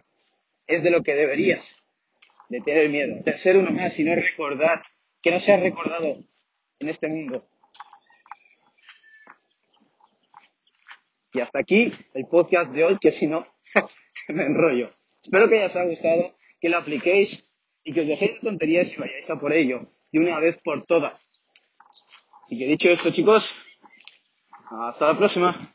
es 0.68 0.84
de 0.84 0.90
lo 0.92 1.02
que 1.02 1.16
deberías 1.16 1.76
de 2.48 2.60
tener 2.60 2.88
miedo. 2.90 3.16
De 3.24 3.36
ser 3.38 3.56
uno 3.56 3.72
más 3.72 3.98
y 3.98 4.04
no 4.04 4.14
recordar, 4.14 4.84
que 5.20 5.32
no 5.32 5.40
seas 5.40 5.60
recordado 5.60 6.22
en 6.78 6.88
este 6.88 7.08
mundo. 7.08 7.48
Y 11.32 11.40
hasta 11.40 11.60
aquí 11.60 11.92
el 12.14 12.26
podcast 12.26 12.72
de 12.72 12.84
hoy, 12.84 12.98
que 13.00 13.12
si 13.12 13.26
no, 13.26 13.46
me 14.28 14.44
enrollo. 14.44 14.92
Espero 15.22 15.48
que 15.48 15.64
os 15.64 15.76
haya 15.76 15.88
gustado, 15.88 16.34
que 16.60 16.68
lo 16.68 16.78
apliquéis 16.78 17.48
y 17.84 17.92
que 17.92 18.00
os 18.00 18.06
dejéis 18.06 18.34
de 18.34 18.40
tonterías 18.40 18.92
y 18.92 18.96
vayáis 18.96 19.30
a 19.30 19.38
por 19.38 19.52
ello, 19.52 19.86
de 20.12 20.18
una 20.18 20.38
vez 20.38 20.58
por 20.58 20.84
todas. 20.86 21.26
Así 22.42 22.58
que 22.58 22.66
dicho 22.66 22.90
esto, 22.90 23.10
chicos, 23.10 23.54
hasta 24.70 25.06
la 25.06 25.18
próxima. 25.18 25.74